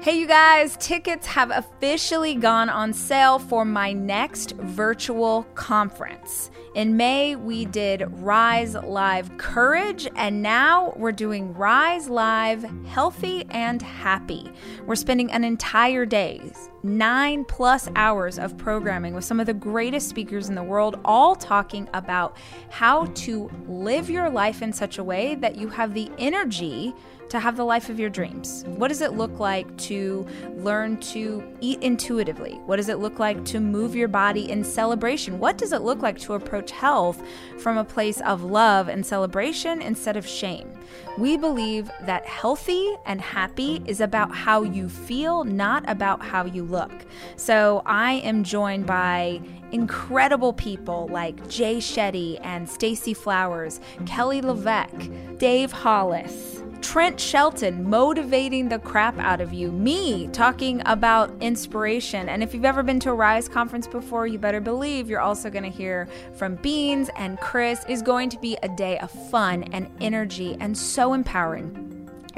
Hey, 0.00 0.20
you 0.20 0.28
guys, 0.28 0.76
tickets 0.76 1.26
have 1.26 1.50
officially 1.50 2.36
gone 2.36 2.70
on 2.70 2.92
sale 2.92 3.40
for 3.40 3.64
my 3.64 3.92
next 3.92 4.52
virtual 4.52 5.42
conference. 5.56 6.52
In 6.76 6.96
May, 6.96 7.34
we 7.34 7.64
did 7.64 8.04
Rise 8.22 8.74
Live 8.74 9.36
Courage, 9.38 10.06
and 10.14 10.40
now 10.40 10.94
we're 10.96 11.10
doing 11.10 11.52
Rise 11.52 12.08
Live 12.08 12.62
Healthy 12.86 13.44
and 13.50 13.82
Happy. 13.82 14.48
We're 14.86 14.94
spending 14.94 15.32
an 15.32 15.42
entire 15.42 16.06
day, 16.06 16.52
nine 16.82 17.44
plus 17.44 17.88
hours 17.96 18.38
of 18.38 18.56
programming 18.56 19.14
with 19.14 19.24
some 19.24 19.40
of 19.40 19.46
the 19.46 19.54
greatest 19.54 20.08
speakers 20.08 20.48
in 20.48 20.54
the 20.54 20.62
world, 20.62 20.98
all 21.04 21.34
talking 21.34 21.88
about 21.94 22.36
how 22.70 23.06
to 23.06 23.50
live 23.66 24.08
your 24.08 24.30
life 24.30 24.62
in 24.62 24.72
such 24.72 24.98
a 24.98 25.04
way 25.04 25.34
that 25.36 25.56
you 25.56 25.68
have 25.68 25.94
the 25.94 26.10
energy 26.18 26.94
to 27.28 27.38
have 27.38 27.56
the 27.56 27.64
life 27.64 27.88
of 27.88 28.00
your 28.00 28.10
dreams? 28.10 28.64
What 28.66 28.88
does 28.88 29.00
it 29.00 29.12
look 29.12 29.38
like 29.38 29.76
to 29.78 30.26
learn 30.56 30.98
to 31.00 31.42
eat 31.60 31.82
intuitively? 31.82 32.60
What 32.66 32.76
does 32.76 32.88
it 32.88 32.98
look 32.98 33.18
like 33.18 33.44
to 33.46 33.60
move 33.60 33.94
your 33.94 34.08
body 34.08 34.50
in 34.50 34.64
celebration? 34.64 35.38
What 35.38 35.58
does 35.58 35.72
it 35.72 35.82
look 35.82 36.00
like 36.00 36.18
to 36.20 36.34
approach 36.34 36.70
health 36.70 37.22
from 37.58 37.76
a 37.76 37.84
place 37.84 38.20
of 38.22 38.44
love 38.44 38.88
and 38.88 39.04
celebration 39.04 39.82
instead 39.82 40.16
of 40.16 40.26
shame? 40.26 40.72
We 41.18 41.36
believe 41.36 41.90
that 42.02 42.24
healthy 42.26 42.94
and 43.04 43.20
happy 43.20 43.82
is 43.86 44.00
about 44.00 44.34
how 44.34 44.62
you 44.62 44.88
feel, 44.88 45.44
not 45.44 45.84
about 45.88 46.22
how 46.22 46.46
you 46.46 46.64
look. 46.68 46.92
So 47.36 47.82
I 47.86 48.14
am 48.14 48.44
joined 48.44 48.86
by 48.86 49.40
incredible 49.72 50.52
people 50.52 51.08
like 51.10 51.48
Jay 51.48 51.78
Shetty 51.78 52.38
and 52.42 52.68
Stacy 52.68 53.14
Flowers, 53.14 53.80
Kelly 54.06 54.40
LeVeque, 54.40 55.38
Dave 55.38 55.72
Hollis. 55.72 56.62
Trent 56.80 57.18
Shelton 57.18 57.88
motivating 57.90 58.68
the 58.68 58.78
crap 58.78 59.18
out 59.18 59.40
of 59.40 59.52
you, 59.52 59.72
me 59.72 60.28
talking 60.28 60.80
about 60.86 61.30
inspiration. 61.40 62.28
And 62.28 62.42
if 62.42 62.54
you've 62.54 62.64
ever 62.64 62.82
been 62.82 63.00
to 63.00 63.10
a 63.10 63.14
Rise 63.14 63.48
conference 63.48 63.88
before, 63.88 64.26
you 64.26 64.38
better 64.38 64.60
believe 64.60 65.10
you're 65.10 65.20
also 65.20 65.50
going 65.50 65.64
to 65.64 65.76
hear 65.76 66.08
from 66.34 66.54
Beans 66.56 67.10
and 67.16 67.38
Chris. 67.40 67.84
is 67.88 68.00
going 68.00 68.30
to 68.30 68.38
be 68.38 68.56
a 68.62 68.68
day 68.68 68.98
of 69.00 69.10
fun 69.10 69.64
and 69.72 69.90
energy 70.00 70.56
and 70.60 70.76
so 70.78 71.14
empowering. 71.14 71.87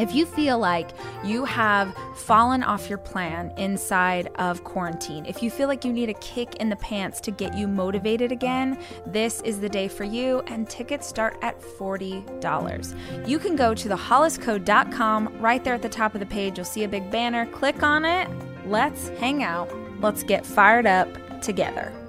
If 0.00 0.14
you 0.14 0.24
feel 0.24 0.58
like 0.58 0.92
you 1.22 1.44
have 1.44 1.94
fallen 2.16 2.62
off 2.62 2.88
your 2.88 2.96
plan 2.96 3.52
inside 3.58 4.30
of 4.36 4.64
quarantine, 4.64 5.26
if 5.26 5.42
you 5.42 5.50
feel 5.50 5.68
like 5.68 5.84
you 5.84 5.92
need 5.92 6.08
a 6.08 6.14
kick 6.14 6.56
in 6.56 6.70
the 6.70 6.76
pants 6.76 7.20
to 7.20 7.30
get 7.30 7.54
you 7.54 7.68
motivated 7.68 8.32
again, 8.32 8.78
this 9.04 9.42
is 9.42 9.60
the 9.60 9.68
day 9.68 9.88
for 9.88 10.04
you, 10.04 10.40
and 10.46 10.66
tickets 10.70 11.06
start 11.06 11.36
at 11.42 11.60
$40. 11.60 13.28
You 13.28 13.38
can 13.38 13.56
go 13.56 13.74
to 13.74 13.88
theholliscode.com 13.90 15.38
right 15.38 15.62
there 15.62 15.74
at 15.74 15.82
the 15.82 15.88
top 15.90 16.14
of 16.14 16.20
the 16.20 16.26
page. 16.26 16.56
You'll 16.56 16.64
see 16.64 16.84
a 16.84 16.88
big 16.88 17.10
banner. 17.10 17.44
Click 17.44 17.82
on 17.82 18.06
it. 18.06 18.26
Let's 18.64 19.10
hang 19.10 19.42
out. 19.42 19.70
Let's 20.00 20.22
get 20.22 20.46
fired 20.46 20.86
up 20.86 21.42
together. 21.42 21.99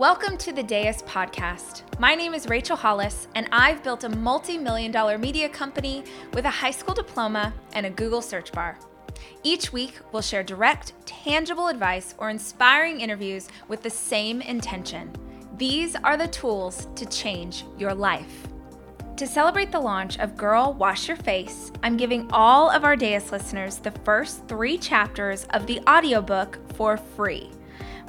Welcome 0.00 0.38
to 0.38 0.52
the 0.54 0.62
Deus 0.62 1.02
podcast. 1.02 1.82
My 1.98 2.14
name 2.14 2.32
is 2.32 2.48
Rachel 2.48 2.74
Hollis, 2.74 3.28
and 3.34 3.46
I've 3.52 3.82
built 3.82 4.02
a 4.02 4.08
multi 4.08 4.56
million 4.56 4.90
dollar 4.90 5.18
media 5.18 5.46
company 5.46 6.04
with 6.32 6.46
a 6.46 6.50
high 6.50 6.70
school 6.70 6.94
diploma 6.94 7.52
and 7.74 7.84
a 7.84 7.90
Google 7.90 8.22
search 8.22 8.50
bar. 8.50 8.78
Each 9.42 9.74
week, 9.74 10.00
we'll 10.10 10.22
share 10.22 10.42
direct, 10.42 10.94
tangible 11.04 11.68
advice 11.68 12.14
or 12.16 12.30
inspiring 12.30 13.02
interviews 13.02 13.48
with 13.68 13.82
the 13.82 13.90
same 13.90 14.40
intention. 14.40 15.12
These 15.58 15.96
are 15.96 16.16
the 16.16 16.28
tools 16.28 16.88
to 16.94 17.04
change 17.04 17.66
your 17.76 17.92
life. 17.92 18.48
To 19.18 19.26
celebrate 19.26 19.70
the 19.70 19.80
launch 19.80 20.18
of 20.18 20.34
Girl 20.34 20.72
Wash 20.72 21.08
Your 21.08 21.18
Face, 21.18 21.72
I'm 21.82 21.98
giving 21.98 22.26
all 22.32 22.70
of 22.70 22.84
our 22.84 22.96
Deus 22.96 23.32
listeners 23.32 23.76
the 23.76 23.90
first 23.90 24.48
three 24.48 24.78
chapters 24.78 25.44
of 25.50 25.66
the 25.66 25.82
audiobook 25.86 26.58
for 26.72 26.96
free. 26.96 27.50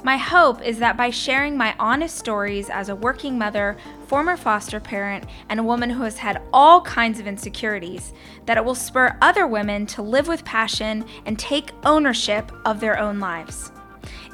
My 0.04 0.16
hope 0.16 0.60
is 0.62 0.80
that 0.80 0.96
by 0.96 1.10
sharing 1.10 1.56
my 1.56 1.76
honest 1.78 2.18
stories 2.18 2.68
as 2.68 2.88
a 2.88 2.96
working 2.96 3.38
mother, 3.38 3.76
former 4.08 4.36
foster 4.36 4.80
parent, 4.80 5.26
and 5.48 5.60
a 5.60 5.62
woman 5.62 5.90
who 5.90 6.02
has 6.02 6.18
had 6.18 6.42
all 6.52 6.80
kinds 6.80 7.20
of 7.20 7.28
insecurities, 7.28 8.12
that 8.46 8.56
it 8.56 8.64
will 8.64 8.74
spur 8.74 9.16
other 9.22 9.46
women 9.46 9.86
to 9.86 10.02
live 10.02 10.26
with 10.26 10.44
passion 10.44 11.04
and 11.24 11.38
take 11.38 11.70
ownership 11.84 12.50
of 12.64 12.80
their 12.80 12.98
own 12.98 13.20
lives. 13.20 13.70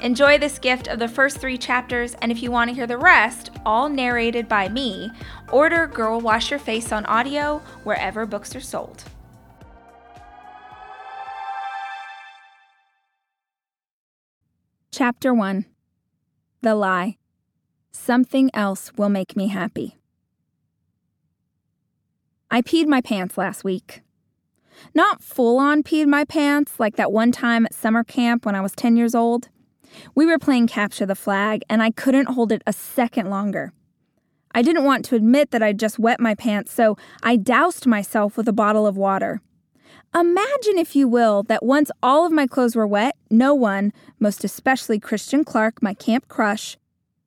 Enjoy 0.01 0.39
this 0.39 0.57
gift 0.57 0.87
of 0.87 0.97
the 0.97 1.07
first 1.07 1.37
three 1.37 1.57
chapters, 1.57 2.15
and 2.15 2.31
if 2.31 2.41
you 2.41 2.49
want 2.49 2.69
to 2.69 2.75
hear 2.75 2.87
the 2.87 2.97
rest, 2.97 3.51
all 3.63 3.89
narrated 3.89 4.47
by 4.47 4.69
me, 4.69 5.11
order 5.51 5.85
Girl 5.85 6.19
Wash 6.19 6.49
Your 6.49 6.59
Face 6.59 6.91
on 6.91 7.05
audio 7.05 7.61
wherever 7.83 8.25
books 8.25 8.55
are 8.55 8.61
sold. 8.61 9.03
Chapter 14.99 15.33
1 15.33 15.63
The 16.61 16.75
Lie 16.75 17.15
Something 17.89 18.49
Else 18.53 18.91
Will 18.97 19.07
Make 19.07 19.33
Me 19.37 19.47
Happy. 19.47 19.97
I 22.51 22.61
peed 22.61 22.85
my 22.85 22.99
pants 22.99 23.37
last 23.37 23.63
week. 23.63 24.01
Not 24.93 25.23
full 25.23 25.57
on 25.57 25.83
peed 25.83 26.07
my 26.07 26.25
pants 26.25 26.81
like 26.81 26.97
that 26.97 27.13
one 27.13 27.31
time 27.31 27.65
at 27.65 27.73
summer 27.73 28.03
camp 28.03 28.45
when 28.45 28.55
I 28.55 28.59
was 28.59 28.73
10 28.73 28.97
years 28.97 29.15
old. 29.15 29.47
We 30.15 30.25
were 30.25 30.37
playing 30.37 30.67
Capture 30.67 31.05
the 31.05 31.15
Flag, 31.15 31.61
and 31.69 31.81
I 31.81 31.91
couldn't 31.91 32.33
hold 32.33 32.51
it 32.51 32.61
a 32.67 32.73
second 32.73 33.29
longer. 33.29 33.71
I 34.51 34.61
didn't 34.61 34.83
want 34.83 35.05
to 35.05 35.15
admit 35.15 35.51
that 35.51 35.63
I'd 35.63 35.79
just 35.79 35.97
wet 35.97 36.19
my 36.19 36.35
pants, 36.35 36.73
so 36.73 36.97
I 37.23 37.37
doused 37.37 37.87
myself 37.87 38.35
with 38.35 38.49
a 38.49 38.51
bottle 38.51 38.85
of 38.85 38.97
water. 38.97 39.41
Imagine, 40.15 40.77
if 40.77 40.95
you 40.95 41.07
will, 41.07 41.43
that 41.43 41.63
once 41.63 41.91
all 42.01 42.25
of 42.25 42.31
my 42.31 42.47
clothes 42.47 42.75
were 42.75 42.87
wet, 42.87 43.15
no 43.29 43.53
one, 43.53 43.93
most 44.19 44.43
especially 44.43 44.99
Christian 44.99 45.43
Clark, 45.43 45.83
my 45.83 45.93
camp 45.93 46.27
crush, 46.27 46.77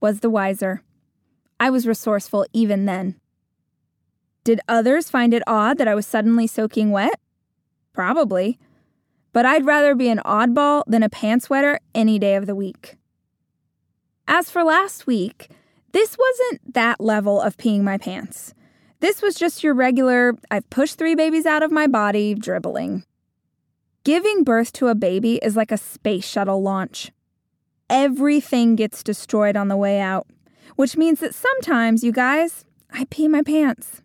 was 0.01 0.21
the 0.21 0.31
wiser. 0.31 0.83
I 1.61 1.71
was 1.71 1.87
resourceful 1.87 2.45
even 2.53 2.87
then. 2.87 3.21
Did 4.43 4.61
others 4.69 5.09
find 5.09 5.33
it 5.33 5.45
odd 5.47 5.79
that 5.79 5.87
I 5.87 5.95
was 5.95 6.07
suddenly 6.07 6.49
soaking 6.49 6.91
wet? 6.91 7.21
Probably. 7.93 8.59
But 9.33 9.47
I'd 9.47 9.65
rather 9.65 9.95
be 9.95 10.09
an 10.09 10.21
oddball 10.25 10.83
than 10.89 11.05
a 11.05 11.09
pants 11.09 11.49
wetter 11.49 11.79
any 11.95 12.19
day 12.19 12.35
of 12.35 12.47
the 12.47 12.57
week. 12.57 12.97
As 14.27 14.51
for 14.51 14.65
last 14.65 15.07
week, 15.07 15.51
this 15.93 16.17
wasn't 16.19 16.75
that 16.75 17.01
level 17.01 17.41
of 17.41 17.57
peeing 17.57 17.83
my 17.83 17.97
pants. 17.97 18.55
This 19.03 19.21
was 19.21 19.35
just 19.35 19.65
your 19.65 19.75
regular, 19.75 20.35
I've 20.49 20.71
pushed 20.71 20.97
three 20.97 21.17
babies 21.17 21.45
out 21.45 21.65
of 21.65 21.73
my 21.73 21.89
body 21.89 22.37
dribbling. 22.37 23.03
Giving 24.05 24.45
birth 24.45 24.73
to 24.75 24.87
a 24.87 24.95
baby 24.95 25.41
is 25.43 25.57
like 25.57 25.73
a 25.73 25.77
space 25.77 26.25
shuttle 26.25 26.63
launch. 26.63 27.11
Everything 27.91 28.77
gets 28.77 29.03
destroyed 29.03 29.57
on 29.57 29.67
the 29.67 29.77
way 29.77 29.99
out, 29.99 30.29
which 30.77 30.97
means 30.97 31.19
that 31.19 31.35
sometimes, 31.35 32.05
you 32.05 32.13
guys, 32.13 32.65
I 32.93 33.07
pee 33.11 33.27
my 33.27 33.43
pants. 33.43 34.03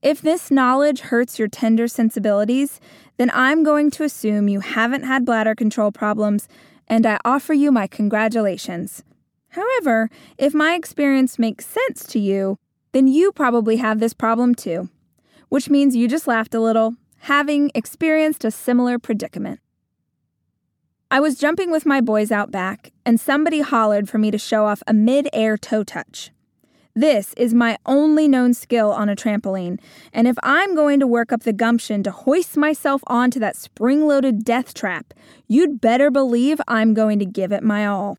If 0.00 0.22
this 0.22 0.50
knowledge 0.50 1.00
hurts 1.00 1.38
your 1.38 1.48
tender 1.48 1.86
sensibilities, 1.86 2.80
then 3.18 3.30
I'm 3.34 3.62
going 3.62 3.90
to 3.90 4.04
assume 4.04 4.48
you 4.48 4.60
haven't 4.60 5.04
had 5.04 5.26
bladder 5.26 5.54
control 5.54 5.92
problems, 5.92 6.48
and 6.88 7.04
I 7.04 7.18
offer 7.26 7.52
you 7.52 7.70
my 7.70 7.86
congratulations. 7.86 9.04
However, 9.48 10.08
if 10.38 10.54
my 10.54 10.76
experience 10.76 11.38
makes 11.38 11.66
sense 11.66 12.06
to 12.06 12.18
you, 12.18 12.58
then 12.94 13.08
you 13.08 13.32
probably 13.32 13.76
have 13.78 13.98
this 13.98 14.14
problem 14.14 14.54
too, 14.54 14.88
which 15.48 15.68
means 15.68 15.96
you 15.96 16.06
just 16.06 16.28
laughed 16.28 16.54
a 16.54 16.60
little, 16.60 16.94
having 17.18 17.72
experienced 17.74 18.44
a 18.44 18.52
similar 18.52 19.00
predicament. 19.00 19.58
I 21.10 21.18
was 21.18 21.36
jumping 21.36 21.72
with 21.72 21.84
my 21.84 22.00
boys 22.00 22.30
out 22.30 22.52
back, 22.52 22.92
and 23.04 23.20
somebody 23.20 23.62
hollered 23.62 24.08
for 24.08 24.18
me 24.18 24.30
to 24.30 24.38
show 24.38 24.66
off 24.66 24.80
a 24.86 24.94
mid 24.94 25.28
air 25.32 25.58
toe 25.58 25.82
touch. 25.82 26.30
This 26.94 27.34
is 27.36 27.52
my 27.52 27.76
only 27.84 28.28
known 28.28 28.54
skill 28.54 28.92
on 28.92 29.08
a 29.08 29.16
trampoline, 29.16 29.80
and 30.12 30.28
if 30.28 30.36
I'm 30.44 30.76
going 30.76 31.00
to 31.00 31.06
work 31.08 31.32
up 31.32 31.42
the 31.42 31.52
gumption 31.52 32.04
to 32.04 32.12
hoist 32.12 32.56
myself 32.56 33.02
onto 33.08 33.40
that 33.40 33.56
spring 33.56 34.06
loaded 34.06 34.44
death 34.44 34.72
trap, 34.72 35.12
you'd 35.48 35.80
better 35.80 36.12
believe 36.12 36.60
I'm 36.68 36.94
going 36.94 37.18
to 37.18 37.26
give 37.26 37.50
it 37.50 37.64
my 37.64 37.86
all. 37.86 38.18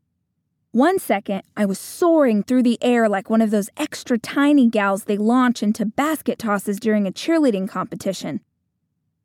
One 0.75 0.99
second, 0.99 1.43
I 1.55 1.65
was 1.65 1.79
soaring 1.79 2.43
through 2.43 2.63
the 2.63 2.77
air 2.81 3.07
like 3.07 3.29
one 3.29 3.41
of 3.41 3.49
those 3.49 3.69
extra 3.77 4.17
tiny 4.17 4.69
gals 4.69 5.05
they 5.05 5.15
launch 5.15 5.63
into 5.63 5.85
basket 5.85 6.37
tosses 6.37 6.81
during 6.81 7.07
a 7.07 7.13
cheerleading 7.13 7.69
competition. 7.69 8.41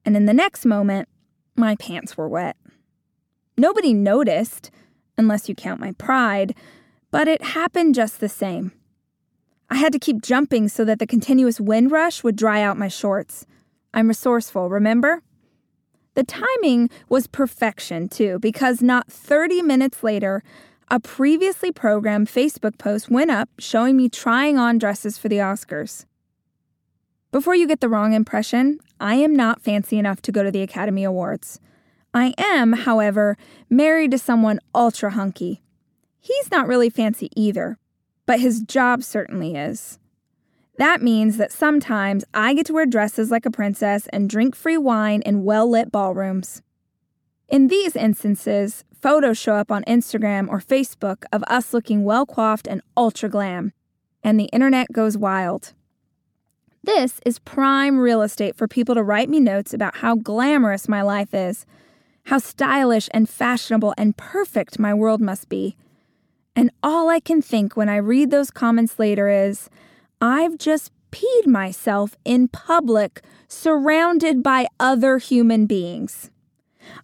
And 0.04 0.16
in 0.16 0.26
the 0.26 0.32
next 0.32 0.64
moment, 0.64 1.08
my 1.56 1.74
pants 1.74 2.16
were 2.16 2.28
wet. 2.28 2.56
Nobody 3.58 3.92
noticed, 3.92 4.70
unless 5.18 5.48
you 5.48 5.56
count 5.56 5.80
my 5.80 5.90
pride, 5.90 6.54
but 7.10 7.26
it 7.26 7.42
happened 7.42 7.96
just 7.96 8.20
the 8.20 8.28
same. 8.28 8.70
I 9.68 9.74
had 9.74 9.92
to 9.92 9.98
keep 9.98 10.22
jumping 10.22 10.68
so 10.68 10.84
that 10.84 11.00
the 11.00 11.04
continuous 11.04 11.58
wind 11.58 11.90
rush 11.90 12.22
would 12.22 12.36
dry 12.36 12.62
out 12.62 12.78
my 12.78 12.86
shorts. 12.86 13.44
I'm 13.92 14.06
resourceful, 14.06 14.70
remember? 14.70 15.20
The 16.14 16.22
timing 16.22 16.90
was 17.08 17.26
perfection, 17.26 18.08
too, 18.08 18.38
because 18.38 18.82
not 18.82 19.10
30 19.10 19.62
minutes 19.62 20.04
later, 20.04 20.44
a 20.90 20.98
previously 20.98 21.70
programmed 21.70 22.26
Facebook 22.26 22.76
post 22.76 23.08
went 23.08 23.30
up 23.30 23.48
showing 23.60 23.96
me 23.96 24.08
trying 24.08 24.58
on 24.58 24.76
dresses 24.76 25.16
for 25.16 25.28
the 25.28 25.36
Oscars. 25.36 26.04
Before 27.30 27.54
you 27.54 27.68
get 27.68 27.80
the 27.80 27.88
wrong 27.88 28.12
impression, 28.12 28.80
I 28.98 29.14
am 29.14 29.36
not 29.36 29.62
fancy 29.62 29.98
enough 29.98 30.20
to 30.22 30.32
go 30.32 30.42
to 30.42 30.50
the 30.50 30.62
Academy 30.62 31.04
Awards. 31.04 31.60
I 32.12 32.34
am, 32.36 32.72
however, 32.72 33.36
married 33.68 34.10
to 34.10 34.18
someone 34.18 34.58
ultra 34.74 35.12
hunky. 35.12 35.62
He's 36.18 36.50
not 36.50 36.66
really 36.66 36.90
fancy 36.90 37.30
either, 37.36 37.78
but 38.26 38.40
his 38.40 38.60
job 38.60 39.04
certainly 39.04 39.54
is. 39.54 40.00
That 40.76 41.02
means 41.02 41.36
that 41.36 41.52
sometimes 41.52 42.24
I 42.34 42.52
get 42.52 42.66
to 42.66 42.72
wear 42.72 42.86
dresses 42.86 43.30
like 43.30 43.46
a 43.46 43.50
princess 43.50 44.08
and 44.08 44.28
drink 44.28 44.56
free 44.56 44.78
wine 44.78 45.22
in 45.22 45.44
well 45.44 45.70
lit 45.70 45.92
ballrooms. 45.92 46.62
In 47.50 47.66
these 47.66 47.96
instances, 47.96 48.84
photos 49.02 49.36
show 49.36 49.54
up 49.54 49.72
on 49.72 49.82
Instagram 49.82 50.48
or 50.48 50.60
Facebook 50.60 51.24
of 51.32 51.42
us 51.48 51.74
looking 51.74 52.04
well 52.04 52.24
coiffed 52.24 52.68
and 52.68 52.80
ultra 52.96 53.28
glam, 53.28 53.72
and 54.22 54.38
the 54.38 54.44
internet 54.52 54.92
goes 54.92 55.18
wild. 55.18 55.72
This 56.84 57.20
is 57.26 57.40
prime 57.40 57.98
real 57.98 58.22
estate 58.22 58.54
for 58.54 58.68
people 58.68 58.94
to 58.94 59.02
write 59.02 59.28
me 59.28 59.40
notes 59.40 59.74
about 59.74 59.96
how 59.96 60.14
glamorous 60.14 60.88
my 60.88 61.02
life 61.02 61.34
is, 61.34 61.66
how 62.26 62.38
stylish 62.38 63.08
and 63.12 63.28
fashionable 63.28 63.94
and 63.98 64.16
perfect 64.16 64.78
my 64.78 64.94
world 64.94 65.20
must 65.20 65.48
be. 65.48 65.76
And 66.54 66.70
all 66.84 67.08
I 67.08 67.18
can 67.18 67.42
think 67.42 67.76
when 67.76 67.88
I 67.88 67.96
read 67.96 68.30
those 68.30 68.52
comments 68.52 68.96
later 68.96 69.28
is, 69.28 69.68
I've 70.20 70.56
just 70.56 70.92
peed 71.10 71.48
myself 71.48 72.14
in 72.24 72.46
public, 72.46 73.22
surrounded 73.48 74.40
by 74.40 74.68
other 74.78 75.18
human 75.18 75.66
beings. 75.66 76.30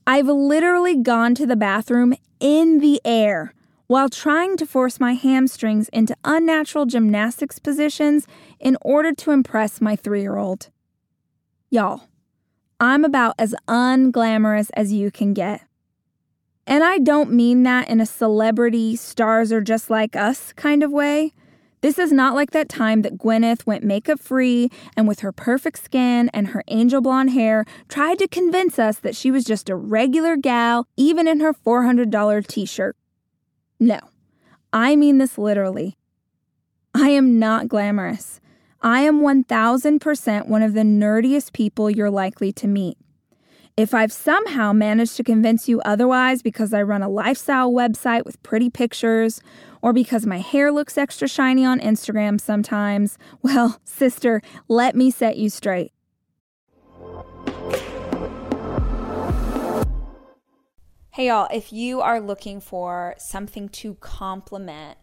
I've 0.07 0.27
literally 0.27 0.97
gone 0.97 1.35
to 1.37 1.47
the 1.47 1.57
bathroom 1.57 2.15
in 2.41 2.81
the 2.81 3.01
air 3.05 3.53
while 3.87 4.09
trying 4.09 4.57
to 4.57 4.67
force 4.67 4.99
my 4.99 5.13
hamstrings 5.13 5.89
into 5.91 6.17
unnatural 6.25 6.87
gymnastics 6.87 7.59
positions 7.59 8.27
in 8.59 8.77
order 8.83 9.13
to 9.13 9.31
impress 9.31 9.81
my 9.81 9.95
three 9.95 10.23
year 10.23 10.37
old. 10.37 10.71
Y'all, 11.71 12.09
I'm 12.81 13.05
about 13.05 13.35
as 13.39 13.55
unglamorous 13.69 14.71
as 14.75 14.93
you 14.93 15.11
can 15.11 15.35
get. 15.35 15.63
And 16.67 16.83
I 16.83 16.99
don't 16.99 17.33
mean 17.33 17.63
that 17.63 17.89
in 17.89 18.01
a 18.01 18.07
celebrity, 18.07 18.97
stars 18.97 19.53
are 19.53 19.61
just 19.61 19.89
like 19.89 20.17
us 20.17 20.53
kind 20.53 20.83
of 20.83 20.91
way. 20.91 21.33
This 21.87 22.01
is 22.01 22.11
not 22.11 22.35
like 22.35 22.51
that 22.51 22.69
time 22.69 23.03
that 23.03 23.17
Gwyneth 23.17 23.65
went 23.65 23.85
makeup 23.85 24.19
free 24.19 24.73
and 24.97 25.07
with 25.07 25.21
her 25.21 25.31
perfect 25.31 25.85
skin 25.85 26.29
and 26.35 26.49
her 26.49 26.65
angel 26.67 27.01
blonde 27.01 27.31
hair 27.31 27.65
tried 27.89 28.19
to 28.19 28.27
convince 28.27 28.77
us 28.81 28.99
that 28.99 29.15
she 29.15 29.31
was 29.31 29.45
just 29.45 29.71
a 29.71 29.77
regular 29.77 30.37
gal, 30.37 30.89
even 30.97 31.29
in 31.29 31.39
her 31.39 31.55
$400 31.55 32.45
t 32.49 32.67
shirt. 32.67 32.97
No, 33.79 34.01
I 34.73 34.97
mean 34.97 35.19
this 35.19 35.39
literally. 35.39 35.97
I 36.93 37.11
am 37.11 37.39
not 37.39 37.69
glamorous. 37.69 38.41
I 38.83 39.03
am 39.03 39.21
1000% 39.21 40.49
one 40.49 40.63
of 40.63 40.75
the 40.75 40.81
nerdiest 40.81 41.53
people 41.53 41.89
you're 41.89 42.11
likely 42.11 42.53
to 42.55 42.67
meet. 42.67 42.99
If 43.77 43.93
I've 43.93 44.11
somehow 44.11 44.73
managed 44.73 45.19
to 45.19 45.23
convince 45.23 45.69
you 45.69 45.83
otherwise 45.83 46.41
because 46.41 46.73
I 46.73 46.81
run 46.81 47.03
a 47.03 47.11
lifestyle 47.11 47.71
website 47.71 48.25
with 48.25 48.43
pretty 48.43 48.71
pictures, 48.71 49.43
or 49.83 49.93
because 49.93 50.25
my 50.25 50.39
hair 50.39 50.73
looks 50.73 50.97
extra 50.97 51.29
shiny 51.29 51.63
on 51.63 51.79
Instagram 51.81 52.41
sometimes, 52.41 53.19
well, 53.43 53.79
sister, 53.85 54.41
let 54.67 54.97
me 54.97 55.11
set 55.11 55.37
you 55.37 55.51
straight. 55.51 55.93
Hey, 61.11 61.27
y'all, 61.27 61.49
if 61.53 61.71
you 61.71 62.01
are 62.01 62.19
looking 62.19 62.63
for 62.63 63.15
something 63.19 63.69
to 63.69 63.93
complement 63.97 64.97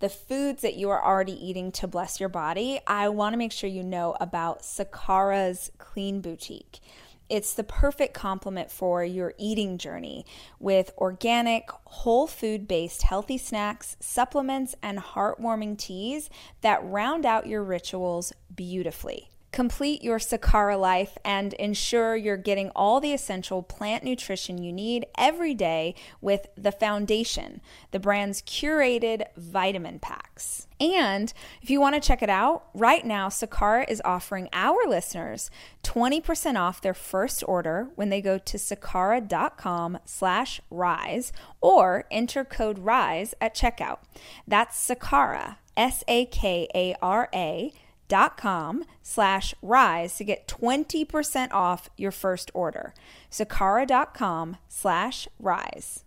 the 0.00 0.10
foods 0.10 0.60
that 0.60 0.76
you 0.76 0.90
are 0.90 1.02
already 1.02 1.32
eating 1.32 1.72
to 1.72 1.86
bless 1.86 2.20
your 2.20 2.28
body, 2.28 2.78
I 2.86 3.08
want 3.08 3.32
to 3.32 3.38
make 3.38 3.52
sure 3.52 3.70
you 3.70 3.82
know 3.82 4.16
about 4.20 4.60
Sakara's 4.60 5.70
Clean 5.78 6.20
Boutique. 6.20 6.80
It's 7.28 7.52
the 7.52 7.64
perfect 7.64 8.14
complement 8.14 8.70
for 8.70 9.04
your 9.04 9.34
eating 9.36 9.76
journey 9.76 10.24
with 10.58 10.92
organic, 10.96 11.68
whole 11.84 12.26
food 12.26 12.66
based 12.66 13.02
healthy 13.02 13.36
snacks, 13.36 13.96
supplements, 14.00 14.74
and 14.82 14.98
heartwarming 14.98 15.76
teas 15.76 16.30
that 16.62 16.82
round 16.82 17.26
out 17.26 17.46
your 17.46 17.62
rituals 17.62 18.32
beautifully. 18.54 19.28
Complete 19.50 20.02
your 20.02 20.18
Sakara 20.18 20.78
life 20.78 21.16
and 21.24 21.54
ensure 21.54 22.14
you're 22.14 22.36
getting 22.36 22.68
all 22.76 23.00
the 23.00 23.14
essential 23.14 23.62
plant 23.62 24.04
nutrition 24.04 24.58
you 24.62 24.72
need 24.72 25.06
every 25.16 25.54
day 25.54 25.94
with 26.20 26.48
The 26.56 26.70
Foundation, 26.70 27.62
the 27.90 27.98
brand's 27.98 28.42
curated 28.42 29.24
vitamin 29.36 30.00
packs. 30.00 30.66
And 30.78 31.32
if 31.62 31.70
you 31.70 31.80
want 31.80 31.94
to 31.94 32.00
check 32.00 32.22
it 32.22 32.28
out, 32.28 32.66
right 32.74 33.04
now 33.04 33.28
Sakara 33.28 33.88
is 33.88 34.02
offering 34.04 34.48
our 34.52 34.86
listeners 34.86 35.50
20% 35.82 36.56
off 36.56 36.82
their 36.82 36.94
first 36.94 37.42
order 37.48 37.88
when 37.94 38.10
they 38.10 38.20
go 38.20 38.38
to 38.38 38.56
sakara.com 38.58 39.98
slash 40.04 40.60
rise 40.70 41.32
or 41.60 42.04
enter 42.10 42.44
code 42.44 42.78
RISE 42.80 43.34
at 43.40 43.56
checkout. 43.56 43.98
That's 44.46 44.88
Sakara, 44.88 45.56
S-A-K-A-R-A 45.76 47.72
dot 48.08 48.36
com 48.36 48.84
slash 49.02 49.54
rise 49.62 50.16
to 50.16 50.24
get 50.24 50.48
20% 50.48 51.52
off 51.52 51.88
your 51.96 52.10
first 52.10 52.50
order. 52.54 52.94
Sakara.com 53.30 54.56
slash 54.68 55.28
rise. 55.38 56.04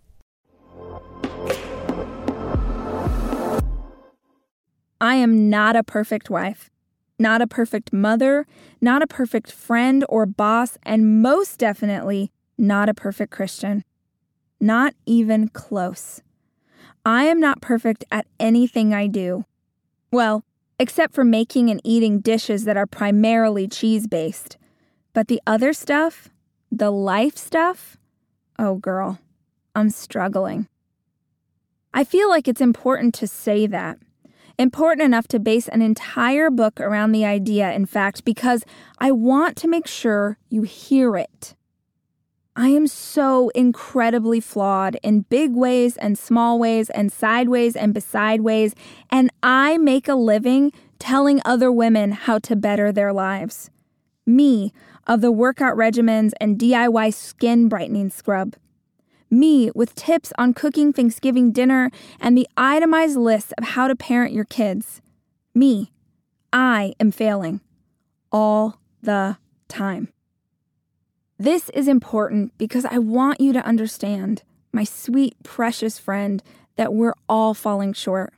I 5.00 5.16
am 5.16 5.50
not 5.50 5.76
a 5.76 5.84
perfect 5.84 6.30
wife, 6.30 6.70
not 7.18 7.42
a 7.42 7.48
perfect 7.48 7.92
mother, 7.92 8.46
not 8.80 9.02
a 9.02 9.08
perfect 9.08 9.52
friend 9.52 10.06
or 10.10 10.26
boss, 10.26 10.78
and 10.84 11.22
most 11.22 11.58
definitely 11.58 12.32
not 12.58 12.88
a 12.90 12.94
perfect 12.94 13.32
Christian. 13.32 13.84
Not 14.60 14.94
even 15.08 15.48
close. 15.48 16.22
I 17.04 17.24
am 17.24 17.40
not 17.40 17.62
perfect 17.62 18.06
at 18.12 18.28
anything 18.40 18.94
I 18.94 19.08
do. 19.08 19.46
Well, 20.12 20.44
except 20.82 21.14
for 21.14 21.24
making 21.24 21.70
and 21.70 21.80
eating 21.84 22.20
dishes 22.22 22.64
that 22.64 22.76
are 22.76 22.88
primarily 22.88 23.68
cheese 23.68 24.08
based. 24.08 24.58
But 25.14 25.28
the 25.28 25.40
other 25.46 25.74
stuff, 25.74 26.28
the 26.72 26.90
life 26.90 27.38
stuff, 27.38 27.98
oh 28.58 28.78
girl, 28.78 29.20
I'm 29.76 29.92
struggling. 29.92 30.68
I 31.94 32.04
feel 32.04 32.30
like 32.30 32.48
it's 32.48 32.62
important 32.62 33.14
to 33.16 33.28
say 33.28 33.68
that. 33.68 34.00
Important 34.58 35.06
enough 35.06 35.28
to 35.28 35.40
base 35.40 35.68
an 35.68 35.84
entire 35.84 36.50
book 36.50 36.82
around 36.82 37.12
the 37.12 37.26
idea, 37.26 37.72
in 37.72 37.86
fact, 37.86 38.26
because 38.26 38.64
I 38.98 39.12
want 39.12 39.58
to 39.58 39.68
make 39.68 39.86
sure 39.86 40.40
you 40.50 40.64
hear 40.64 41.16
it. 41.16 41.54
I 42.62 42.68
am 42.68 42.86
so 42.86 43.50
incredibly 43.56 44.40
flawed 44.40 44.96
in 45.02 45.22
big 45.22 45.56
ways 45.56 45.98
and 45.98 46.16
small 46.16 46.60
ways 46.60 46.92
and 46.92 47.12
sideways 47.12 47.76
and 47.76 47.92
beside 47.92 48.42
ways, 48.42 48.76
and 49.10 49.32
I 49.42 49.80
make 49.80 50.08
a 50.08 50.14
living 50.14 50.72
telling 51.00 51.42
other 51.44 51.72
women 51.72 52.12
how 52.12 52.38
to 52.38 52.56
better 52.56 52.92
their 52.92 53.12
lives. 53.12 53.72
Me, 54.28 54.72
of 55.08 55.22
the 55.22 55.32
workout 55.32 55.76
regimens 55.76 56.34
and 56.40 56.60
DIY 56.60 57.12
skin 57.16 57.68
brightening 57.68 58.12
scrub. 58.12 58.56
Me, 59.32 59.72
with 59.74 59.96
tips 59.96 60.32
on 60.38 60.54
cooking 60.54 60.94
Thanksgiving 60.94 61.52
dinner 61.52 61.90
and 62.20 62.38
the 62.38 62.48
itemized 62.58 63.18
list 63.18 63.56
of 63.58 63.70
how 63.70 63.88
to 63.88 63.96
parent 63.96 64.34
your 64.34 64.46
kids. 64.46 65.02
Me, 65.56 65.92
I 66.54 66.94
am 67.00 67.10
failing. 67.10 67.60
All 68.32 68.80
the 69.02 69.38
time. 69.68 70.10
This 71.42 71.70
is 71.70 71.88
important 71.88 72.56
because 72.60 72.86
I 72.86 73.00
want 73.00 73.42
you 73.42 73.52
to 73.52 73.66
understand, 73.66 74.44
my 74.72 74.84
sweet, 74.84 75.34
precious 75.42 75.98
friend, 75.98 76.44
that 76.76 76.94
we're 76.94 77.16
all 77.28 77.56
falling 77.56 77.94
short. 77.94 78.32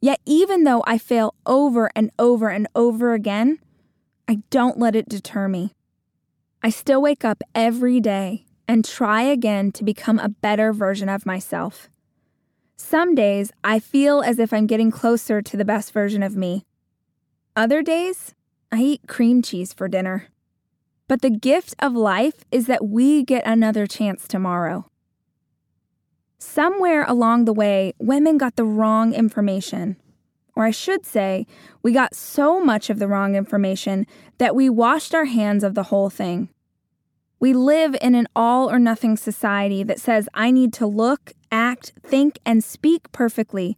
Yet, 0.00 0.18
even 0.26 0.64
though 0.64 0.82
I 0.84 0.98
fail 0.98 1.36
over 1.46 1.92
and 1.94 2.10
over 2.18 2.48
and 2.48 2.66
over 2.74 3.12
again, 3.12 3.60
I 4.26 4.42
don't 4.50 4.80
let 4.80 4.96
it 4.96 5.08
deter 5.08 5.46
me. 5.46 5.76
I 6.60 6.70
still 6.70 7.00
wake 7.00 7.24
up 7.24 7.44
every 7.54 8.00
day 8.00 8.46
and 8.66 8.84
try 8.84 9.22
again 9.22 9.70
to 9.70 9.84
become 9.84 10.18
a 10.18 10.28
better 10.28 10.72
version 10.72 11.08
of 11.08 11.24
myself. 11.24 11.88
Some 12.76 13.14
days 13.14 13.52
I 13.62 13.78
feel 13.78 14.22
as 14.22 14.40
if 14.40 14.52
I'm 14.52 14.66
getting 14.66 14.90
closer 14.90 15.40
to 15.40 15.56
the 15.56 15.64
best 15.64 15.92
version 15.92 16.24
of 16.24 16.34
me. 16.34 16.64
Other 17.54 17.80
days, 17.80 18.34
I 18.72 18.80
eat 18.80 19.02
cream 19.06 19.40
cheese 19.40 19.72
for 19.72 19.86
dinner. 19.86 20.26
But 21.08 21.22
the 21.22 21.30
gift 21.30 21.74
of 21.78 21.94
life 21.94 22.44
is 22.52 22.66
that 22.66 22.86
we 22.86 23.24
get 23.24 23.46
another 23.46 23.86
chance 23.86 24.28
tomorrow. 24.28 24.90
Somewhere 26.38 27.04
along 27.08 27.46
the 27.46 27.52
way, 27.52 27.94
women 27.98 28.36
got 28.36 28.56
the 28.56 28.64
wrong 28.64 29.14
information. 29.14 29.96
Or 30.54 30.64
I 30.64 30.70
should 30.70 31.06
say, 31.06 31.46
we 31.82 31.92
got 31.92 32.14
so 32.14 32.60
much 32.60 32.90
of 32.90 32.98
the 32.98 33.08
wrong 33.08 33.34
information 33.34 34.06
that 34.36 34.54
we 34.54 34.68
washed 34.68 35.14
our 35.14 35.24
hands 35.24 35.64
of 35.64 35.74
the 35.74 35.84
whole 35.84 36.10
thing. 36.10 36.50
We 37.40 37.54
live 37.54 37.96
in 38.02 38.14
an 38.14 38.26
all 38.36 38.70
or 38.70 38.78
nothing 38.78 39.16
society 39.16 39.82
that 39.84 40.00
says 40.00 40.28
I 40.34 40.50
need 40.50 40.72
to 40.74 40.86
look, 40.86 41.32
act, 41.50 41.92
think, 42.02 42.38
and 42.44 42.62
speak 42.62 43.10
perfectly, 43.12 43.76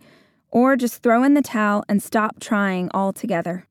or 0.51 0.77
just 0.77 1.03
throw 1.03 1.23
in 1.23 1.35
the 1.35 1.43
towel 1.43 1.85
and 1.89 2.03
stop 2.03 2.41
trying 2.41 2.91
altogether. 2.93 3.67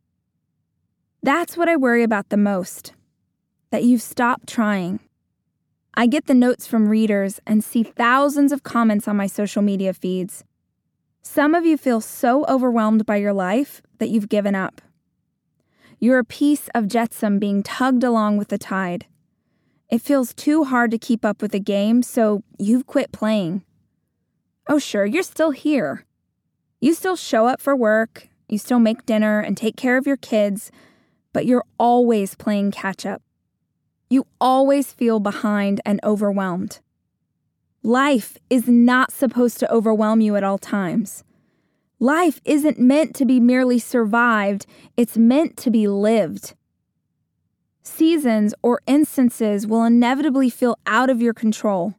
That's 1.21 1.57
what 1.57 1.67
I 1.67 1.75
worry 1.75 2.03
about 2.03 2.29
the 2.29 2.37
most 2.37 2.93
that 3.71 3.83
you've 3.83 4.01
stopped 4.01 4.47
trying. 4.47 4.99
I 5.93 6.07
get 6.07 6.25
the 6.25 6.33
notes 6.33 6.65
from 6.65 6.89
readers 6.89 7.39
and 7.45 7.63
see 7.63 7.83
thousands 7.83 8.51
of 8.51 8.63
comments 8.63 9.07
on 9.07 9.17
my 9.17 9.27
social 9.27 9.61
media 9.61 9.93
feeds. 9.93 10.43
Some 11.21 11.53
of 11.53 11.65
you 11.65 11.77
feel 11.77 12.01
so 12.01 12.45
overwhelmed 12.47 13.05
by 13.05 13.17
your 13.17 13.33
life 13.33 13.81
that 13.97 14.09
you've 14.09 14.29
given 14.29 14.55
up. 14.55 14.81
You're 15.99 16.19
a 16.19 16.23
piece 16.23 16.69
of 16.73 16.87
jetsam 16.87 17.39
being 17.39 17.61
tugged 17.61 18.03
along 18.03 18.37
with 18.37 18.47
the 18.47 18.57
tide. 18.57 19.05
It 19.89 20.01
feels 20.01 20.33
too 20.33 20.63
hard 20.63 20.91
to 20.91 20.97
keep 20.97 21.25
up 21.25 21.41
with 21.41 21.51
the 21.51 21.59
game, 21.59 22.03
so 22.03 22.43
you've 22.57 22.87
quit 22.87 23.11
playing. 23.11 23.63
Oh, 24.67 24.79
sure, 24.79 25.05
you're 25.05 25.23
still 25.23 25.51
here. 25.51 26.05
You 26.79 26.93
still 26.93 27.17
show 27.17 27.47
up 27.47 27.59
for 27.59 27.75
work, 27.75 28.29
you 28.47 28.57
still 28.57 28.79
make 28.79 29.05
dinner 29.05 29.39
and 29.39 29.57
take 29.57 29.75
care 29.75 29.97
of 29.97 30.07
your 30.07 30.17
kids, 30.17 30.71
but 31.33 31.45
you're 31.45 31.65
always 31.77 32.35
playing 32.35 32.71
catch 32.71 33.05
up. 33.05 33.21
You 34.09 34.25
always 34.41 34.91
feel 34.91 35.19
behind 35.19 35.81
and 35.85 35.99
overwhelmed. 36.03 36.79
Life 37.83 38.37
is 38.49 38.67
not 38.67 39.11
supposed 39.11 39.59
to 39.59 39.71
overwhelm 39.71 40.19
you 40.19 40.35
at 40.35 40.43
all 40.43 40.57
times. 40.57 41.23
Life 41.99 42.41
isn't 42.43 42.79
meant 42.79 43.15
to 43.15 43.25
be 43.25 43.39
merely 43.39 43.77
survived, 43.77 44.65
it's 44.97 45.17
meant 45.17 45.57
to 45.57 45.69
be 45.69 45.87
lived. 45.87 46.55
Seasons 47.83 48.53
or 48.61 48.81
instances 48.87 49.67
will 49.67 49.83
inevitably 49.83 50.49
feel 50.49 50.77
out 50.85 51.09
of 51.09 51.21
your 51.21 51.33
control. 51.33 51.95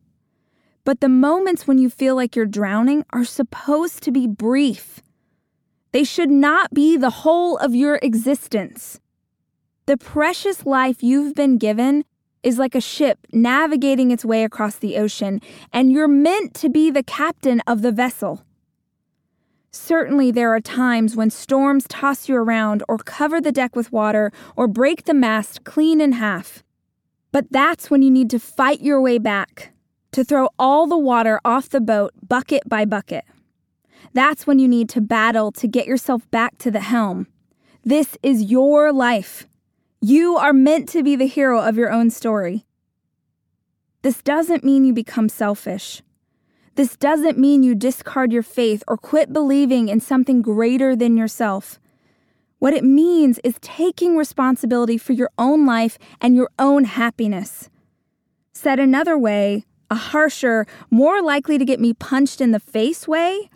But 0.85 1.01
the 1.01 1.09
moments 1.09 1.67
when 1.67 1.79
you 1.79 1.91
feel 1.91 2.17
like 2.17 2.35
you're 2.35 2.47
drowning 2.47 3.05
are 3.11 3.25
supposed 3.25 4.03
to 4.03 4.11
be 4.11 4.27
brief. 4.27 5.01
They 5.93 6.05
should 6.05 6.31
not 6.31 6.73
be 6.73 6.97
the 6.97 7.11
whole 7.11 7.57
of 7.59 7.75
your 7.75 7.97
existence. 8.03 9.01
The 9.91 9.97
precious 9.97 10.65
life 10.65 11.03
you've 11.03 11.35
been 11.35 11.59
given 11.59 12.05
is 12.45 12.61
like 12.61 12.77
a 12.77 12.81
ship 12.81 13.27
navigating 13.33 14.13
its 14.13 14.25
way 14.25 14.45
across 14.45 14.77
the 14.77 14.97
ocean, 14.97 15.41
and 15.73 15.91
you're 15.91 16.07
meant 16.07 16.55
to 16.63 16.69
be 16.69 16.93
the 16.93 17.03
captain 17.03 17.61
of 17.67 17.83
the 17.83 17.91
vessel. 17.91 18.45
Certainly, 19.73 20.31
there 20.31 20.55
are 20.55 20.61
times 20.61 21.17
when 21.17 21.29
storms 21.29 21.87
toss 21.89 22.29
you 22.29 22.37
around 22.37 22.85
or 22.89 22.99
cover 22.99 23.41
the 23.41 23.51
deck 23.51 23.75
with 23.75 23.91
water 23.91 24.31
or 24.55 24.69
break 24.69 25.07
the 25.07 25.13
mast 25.13 25.65
clean 25.65 26.01
in 26.01 26.13
half. 26.13 26.63
But 27.33 27.51
that's 27.51 27.91
when 27.91 28.01
you 28.01 28.13
need 28.13 28.31
to 28.31 28.39
fight 28.39 28.83
your 28.83 29.01
way 29.01 29.19
back, 29.19 29.73
to 30.13 30.23
throw 30.23 30.51
all 30.57 30.87
the 30.87 30.97
water 30.97 31.41
off 31.45 31.69
the 31.69 31.81
boat 31.81 32.13
bucket 32.29 32.63
by 32.69 32.85
bucket. 32.85 33.25
That's 34.13 34.47
when 34.47 34.61
you 34.61 34.69
need 34.69 34.89
to 34.91 35.01
battle 35.01 35.51
to 35.51 35.67
get 35.67 35.89
yourself 35.89 36.31
back 36.31 36.59
to 36.59 36.71
the 36.71 36.79
helm. 36.79 37.27
This 37.83 38.17
is 38.23 38.53
your 38.53 38.93
life. 38.93 39.49
You 40.03 40.37
are 40.37 40.55
meant 40.55 40.89
to 40.91 41.03
be 41.03 41.15
the 41.15 41.27
hero 41.27 41.61
of 41.61 41.77
your 41.77 41.93
own 41.93 42.09
story. 42.09 42.65
This 44.01 44.23
doesn't 44.23 44.65
mean 44.65 44.85
you 44.85 44.95
become 44.95 45.29
selfish. 45.29 46.01
This 46.75 46.97
doesn't 46.97 47.37
mean 47.37 47.63
you 47.63 47.75
discard 47.75 48.33
your 48.33 48.43
faith 48.43 48.83
or 48.89 48.97
quit 48.97 49.31
believing 49.31 49.91
in 49.91 50.01
something 50.01 50.41
greater 50.41 50.97
than 50.97 51.19
yourself. 51.19 51.79
What 52.61 52.73
it 52.73 52.83
means 52.83 53.41
is 53.45 53.57
taking 53.61 54.17
responsibility 54.17 54.97
for 54.97 55.13
your 55.13 55.31
own 55.37 55.67
life 55.67 55.99
and 56.19 56.35
your 56.35 56.49
own 56.59 56.85
happiness. 56.85 57.69
Said 58.55 58.79
another 58.79 59.19
way, 59.19 59.67
a 59.91 59.97
harsher, 59.97 60.67
more 60.91 61.21
likely 61.21 61.59
to 61.59 61.65
get 61.67 61.79
me 61.79 61.93
punched 61.93 62.41
in 62.41 62.53
the 62.53 62.61
face 62.61 63.07
way, 63.07 63.51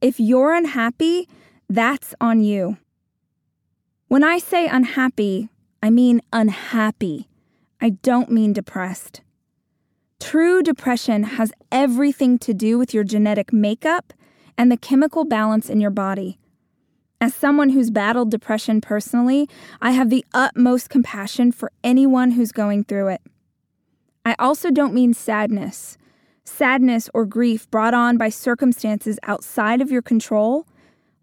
if 0.00 0.18
you're 0.18 0.54
unhappy, 0.54 1.28
that's 1.68 2.14
on 2.18 2.42
you. 2.42 2.78
When 4.08 4.24
I 4.24 4.38
say 4.38 4.66
unhappy, 4.66 5.48
I 5.82 5.90
mean 5.90 6.20
unhappy. 6.32 7.28
I 7.80 7.90
don't 7.90 8.30
mean 8.30 8.52
depressed. 8.52 9.20
True 10.20 10.62
depression 10.62 11.24
has 11.24 11.52
everything 11.72 12.38
to 12.38 12.54
do 12.54 12.78
with 12.78 12.94
your 12.94 13.02
genetic 13.02 13.52
makeup 13.52 14.12
and 14.56 14.70
the 14.70 14.76
chemical 14.76 15.24
balance 15.24 15.68
in 15.68 15.80
your 15.80 15.90
body. 15.90 16.38
As 17.20 17.34
someone 17.34 17.70
who's 17.70 17.90
battled 17.90 18.30
depression 18.30 18.80
personally, 18.80 19.48
I 19.80 19.90
have 19.92 20.10
the 20.10 20.24
utmost 20.32 20.88
compassion 20.88 21.50
for 21.50 21.72
anyone 21.82 22.32
who's 22.32 22.52
going 22.52 22.84
through 22.84 23.08
it. 23.08 23.22
I 24.24 24.36
also 24.38 24.70
don't 24.70 24.94
mean 24.94 25.14
sadness. 25.14 25.98
Sadness 26.44 27.10
or 27.12 27.26
grief 27.26 27.68
brought 27.70 27.94
on 27.94 28.16
by 28.16 28.28
circumstances 28.28 29.18
outside 29.24 29.80
of 29.80 29.90
your 29.90 30.02
control, 30.02 30.66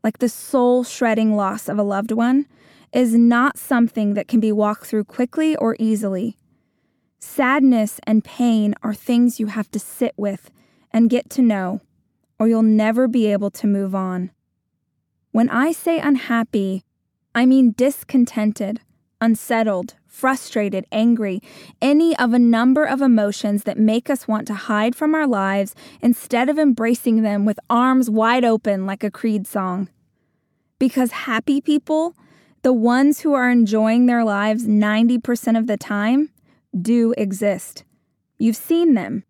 like 0.03 0.19
the 0.19 0.29
soul 0.29 0.83
shredding 0.83 1.35
loss 1.35 1.69
of 1.69 1.77
a 1.77 1.83
loved 1.83 2.11
one, 2.11 2.45
is 2.91 3.13
not 3.15 3.57
something 3.57 4.13
that 4.13 4.27
can 4.27 4.39
be 4.39 4.51
walked 4.51 4.85
through 4.85 5.03
quickly 5.03 5.55
or 5.55 5.75
easily. 5.79 6.37
Sadness 7.19 7.99
and 8.03 8.23
pain 8.23 8.73
are 8.81 8.93
things 8.93 9.39
you 9.39 9.47
have 9.47 9.69
to 9.71 9.79
sit 9.79 10.13
with 10.17 10.49
and 10.91 11.09
get 11.09 11.29
to 11.31 11.41
know, 11.41 11.81
or 12.39 12.47
you'll 12.47 12.63
never 12.63 13.07
be 13.07 13.27
able 13.27 13.51
to 13.51 13.67
move 13.67 13.93
on. 13.93 14.31
When 15.31 15.49
I 15.49 15.71
say 15.71 15.99
unhappy, 15.99 16.83
I 17.35 17.45
mean 17.45 17.73
discontented, 17.77 18.81
unsettled, 19.21 19.95
frustrated, 20.07 20.85
angry, 20.91 21.41
any 21.81 22.17
of 22.17 22.33
a 22.33 22.39
number 22.39 22.83
of 22.83 23.01
emotions 23.01 23.63
that 23.63 23.77
make 23.77 24.09
us 24.09 24.27
want 24.27 24.47
to 24.47 24.53
hide 24.53 24.95
from 24.95 25.13
our 25.13 25.27
lives 25.27 25.75
instead 26.01 26.49
of 26.49 26.57
embracing 26.57 27.21
them 27.21 27.45
with 27.45 27.59
arms 27.69 28.09
wide 28.09 28.43
open 28.43 28.85
like 28.85 29.03
a 29.03 29.11
Creed 29.11 29.45
song. 29.45 29.87
Because 30.79 31.11
happy 31.11 31.61
people, 31.61 32.15
the 32.61 32.73
ones 32.73 33.21
who 33.21 33.33
are 33.33 33.49
enjoying 33.49 34.05
their 34.05 34.23
lives 34.23 34.65
90% 34.65 35.57
of 35.57 35.67
the 35.67 35.77
time, 35.77 36.29
do 36.79 37.13
exist. 37.17 37.83
You've 38.37 38.55
seen 38.55 38.93
them. 38.93 39.23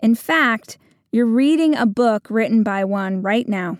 In 0.00 0.14
fact, 0.14 0.78
you're 1.10 1.26
reading 1.26 1.76
a 1.76 1.86
book 1.86 2.26
written 2.30 2.62
by 2.62 2.84
one 2.84 3.22
right 3.22 3.48
now. 3.48 3.78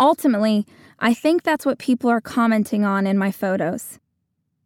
Ultimately, 0.00 0.66
I 0.98 1.14
think 1.14 1.42
that's 1.42 1.66
what 1.66 1.78
people 1.78 2.10
are 2.10 2.20
commenting 2.20 2.84
on 2.84 3.06
in 3.06 3.18
my 3.18 3.30
photos. 3.30 3.98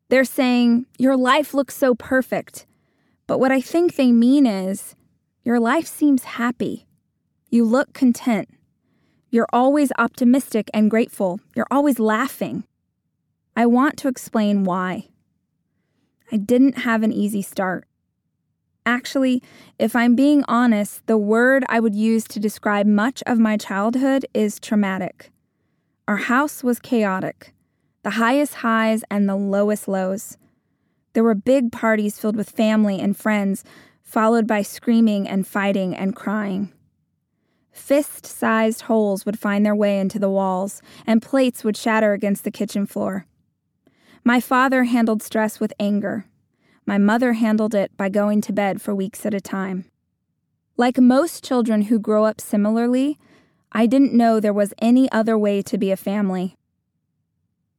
They're 0.09 0.25
saying, 0.25 0.87
Your 0.99 1.17
life 1.17 1.53
looks 1.53 1.77
so 1.77 1.95
perfect. 1.95 2.67
But 3.27 3.39
what 3.39 3.53
I 3.53 3.61
think 3.61 3.97
they 3.97 4.13
mean 4.13 4.47
is, 4.47 4.95
Your 5.45 5.61
life 5.61 5.87
seems 5.87 6.25
happy. 6.25 6.87
You 7.51 7.65
look 7.65 7.93
content. 7.93 8.49
You're 9.31 9.49
always 9.53 9.93
optimistic 9.99 10.71
and 10.73 10.91
grateful. 10.91 11.41
You're 11.55 11.67
always 11.71 11.99
laughing. 11.99 12.65
I 13.59 13.67
want 13.67 13.97
to 13.97 14.09
explain 14.09 14.63
why. 14.63 15.09
I 16.31 16.37
didn't 16.37 16.79
have 16.79 17.03
an 17.03 17.13
easy 17.13 17.43
start. 17.43 17.89
Actually, 18.87 19.43
if 19.81 19.97
I'm 19.97 20.15
being 20.15 20.45
honest, 20.47 21.05
the 21.09 21.19
word 21.19 21.65
I 21.69 21.81
would 21.81 21.97
use 21.97 22.23
to 22.29 22.39
describe 22.39 22.87
much 22.87 23.21
of 23.27 23.41
my 23.41 23.57
childhood 23.57 24.25
is 24.33 24.61
traumatic. 24.61 25.33
Our 26.07 26.19
house 26.19 26.63
was 26.63 26.79
chaotic, 26.79 27.53
the 28.05 28.11
highest 28.11 28.55
highs 28.55 29.03
and 29.11 29.29
the 29.29 29.35
lowest 29.35 29.89
lows. 29.89 30.39
There 31.15 31.25
were 31.25 31.35
big 31.35 31.73
parties 31.73 32.17
filled 32.17 32.37
with 32.37 32.51
family 32.51 33.01
and 33.01 33.17
friends, 33.17 33.65
followed 34.05 34.47
by 34.47 34.63
screaming 34.63 35.27
and 35.27 35.45
fighting 35.45 35.97
and 35.97 36.15
crying. 36.15 36.73
Fist 37.73 38.25
sized 38.25 38.83
holes 38.83 39.27
would 39.27 39.39
find 39.39 39.67
their 39.67 39.75
way 39.75 39.99
into 39.99 40.21
the 40.21 40.31
walls, 40.31 40.81
and 41.09 41.21
plates 41.21 41.65
would 41.65 41.77
shatter 41.77 42.13
against 42.13 42.45
the 42.45 42.53
kitchen 42.53 42.87
floor. 42.87 43.27
My 44.29 44.41
father 44.41 44.85
handled 44.85 45.23
stress 45.23 45.59
with 45.59 45.73
anger. 45.81 46.27
My 46.85 46.99
mother 46.99 47.33
handled 47.33 47.75
it 47.75 47.97
by 47.97 48.11
going 48.11 48.43
to 48.43 48.53
bed 48.53 48.83
for 48.83 48.95
weeks 48.95 49.25
at 49.25 49.33
a 49.33 49.41
time. 49.41 49.87
Like 50.77 50.99
most 50.99 51.43
children 51.43 51.85
who 51.89 51.99
grow 51.99 52.27
up 52.27 52.39
similarly, 52.39 53.19
I 53.73 53.87
didn't 53.87 54.13
know 54.13 54.39
there 54.39 54.53
was 54.53 54.75
any 54.83 55.11
other 55.11 55.39
way 55.39 55.63
to 55.63 55.79
be 55.79 55.91
a 55.91 55.97
family. 55.97 56.59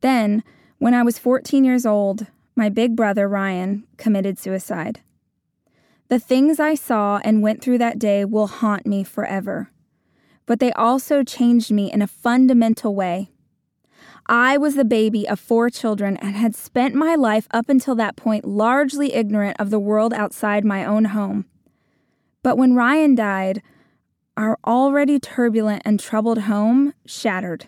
Then, 0.01 0.44
when 0.79 0.96
I 0.96 1.03
was 1.03 1.20
14 1.20 1.63
years 1.63 1.86
old, 1.86 2.25
my 2.56 2.68
big 2.68 2.96
brother, 2.96 3.29
Ryan, 3.29 3.84
committed 3.98 4.39
suicide. 4.39 5.01
The 6.08 6.18
things 6.18 6.60
I 6.60 6.74
saw 6.74 7.20
and 7.24 7.44
went 7.44 7.62
through 7.62 7.77
that 7.77 8.00
day 8.00 8.25
will 8.25 8.48
haunt 8.48 8.88
me 8.88 9.03
forever. 9.03 9.70
But 10.48 10.60
they 10.60 10.72
also 10.72 11.24
changed 11.24 11.70
me 11.70 11.91
in 11.91 12.01
a 12.01 12.08
fundamental 12.08 12.96
way. 12.96 13.29
I 14.31 14.57
was 14.57 14.75
the 14.75 14.86
baby 14.86 15.27
of 15.27 15.39
four 15.39 15.71
children 15.71 16.15
and 16.17 16.36
had 16.36 16.55
spent 16.55 16.93
my 16.93 17.15
life 17.15 17.48
up 17.50 17.67
until 17.67 17.95
that 17.95 18.15
point 18.15 18.45
largely 18.45 19.15
ignorant 19.15 19.57
of 19.59 19.71
the 19.71 19.79
world 19.79 20.13
outside 20.13 20.63
my 20.63 20.86
own 20.86 21.05
home. 21.05 21.45
But 22.43 22.55
when 22.55 22.75
Ryan 22.75 23.15
died, 23.15 23.63
our 24.38 24.59
already 24.63 25.19
turbulent 25.19 25.81
and 25.83 26.00
troubled 26.00 26.43
home 26.43 26.93
shattered. 27.07 27.65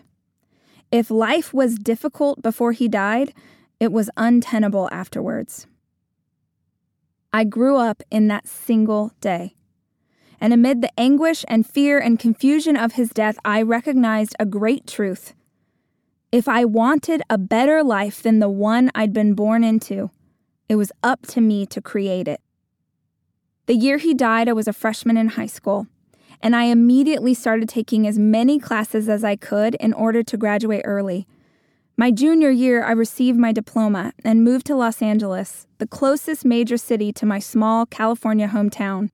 If 0.92 1.10
life 1.10 1.52
was 1.52 1.74
difficult 1.74 2.42
before 2.42 2.70
he 2.70 2.86
died, 2.86 3.34
it 3.80 3.90
was 3.90 4.08
untenable 4.16 4.88
afterwards. 4.92 5.66
I 7.32 7.42
grew 7.42 7.76
up 7.76 8.04
in 8.08 8.28
that 8.28 8.46
single 8.46 9.10
day. 9.20 9.56
And 10.40 10.52
amid 10.52 10.80
the 10.80 10.96
anguish 10.96 11.44
and 11.48 11.66
fear 11.66 11.98
and 11.98 12.20
confusion 12.20 12.76
of 12.76 12.92
his 12.92 13.10
death, 13.10 13.36
I 13.44 13.62
recognized 13.62 14.36
a 14.38 14.46
great 14.46 14.86
truth 14.86 15.34
If 16.32 16.48
I 16.48 16.64
wanted 16.64 17.20
a 17.28 17.36
better 17.36 17.84
life 17.84 18.22
than 18.22 18.38
the 18.38 18.48
one 18.48 18.90
I'd 18.94 19.12
been 19.12 19.34
born 19.34 19.62
into, 19.62 20.10
it 20.66 20.76
was 20.76 20.90
up 21.02 21.26
to 21.26 21.42
me 21.42 21.66
to 21.66 21.82
create 21.82 22.26
it. 22.26 22.40
The 23.66 23.74
year 23.74 23.98
he 23.98 24.14
died, 24.14 24.48
I 24.48 24.54
was 24.54 24.66
a 24.66 24.72
freshman 24.72 25.18
in 25.18 25.28
high 25.28 25.44
school, 25.44 25.88
and 26.40 26.56
I 26.56 26.64
immediately 26.64 27.34
started 27.34 27.68
taking 27.68 28.06
as 28.06 28.18
many 28.18 28.58
classes 28.58 29.10
as 29.10 29.22
I 29.22 29.36
could 29.36 29.74
in 29.74 29.92
order 29.92 30.22
to 30.22 30.38
graduate 30.38 30.80
early. 30.86 31.26
My 31.98 32.10
junior 32.10 32.50
year, 32.50 32.82
I 32.82 32.92
received 32.92 33.38
my 33.38 33.52
diploma 33.52 34.14
and 34.24 34.42
moved 34.42 34.64
to 34.68 34.74
Los 34.74 35.02
Angeles, 35.02 35.66
the 35.76 35.86
closest 35.86 36.46
major 36.46 36.78
city 36.78 37.12
to 37.12 37.26
my 37.26 37.40
small 37.40 37.84
California 37.84 38.48
hometown. 38.48 39.10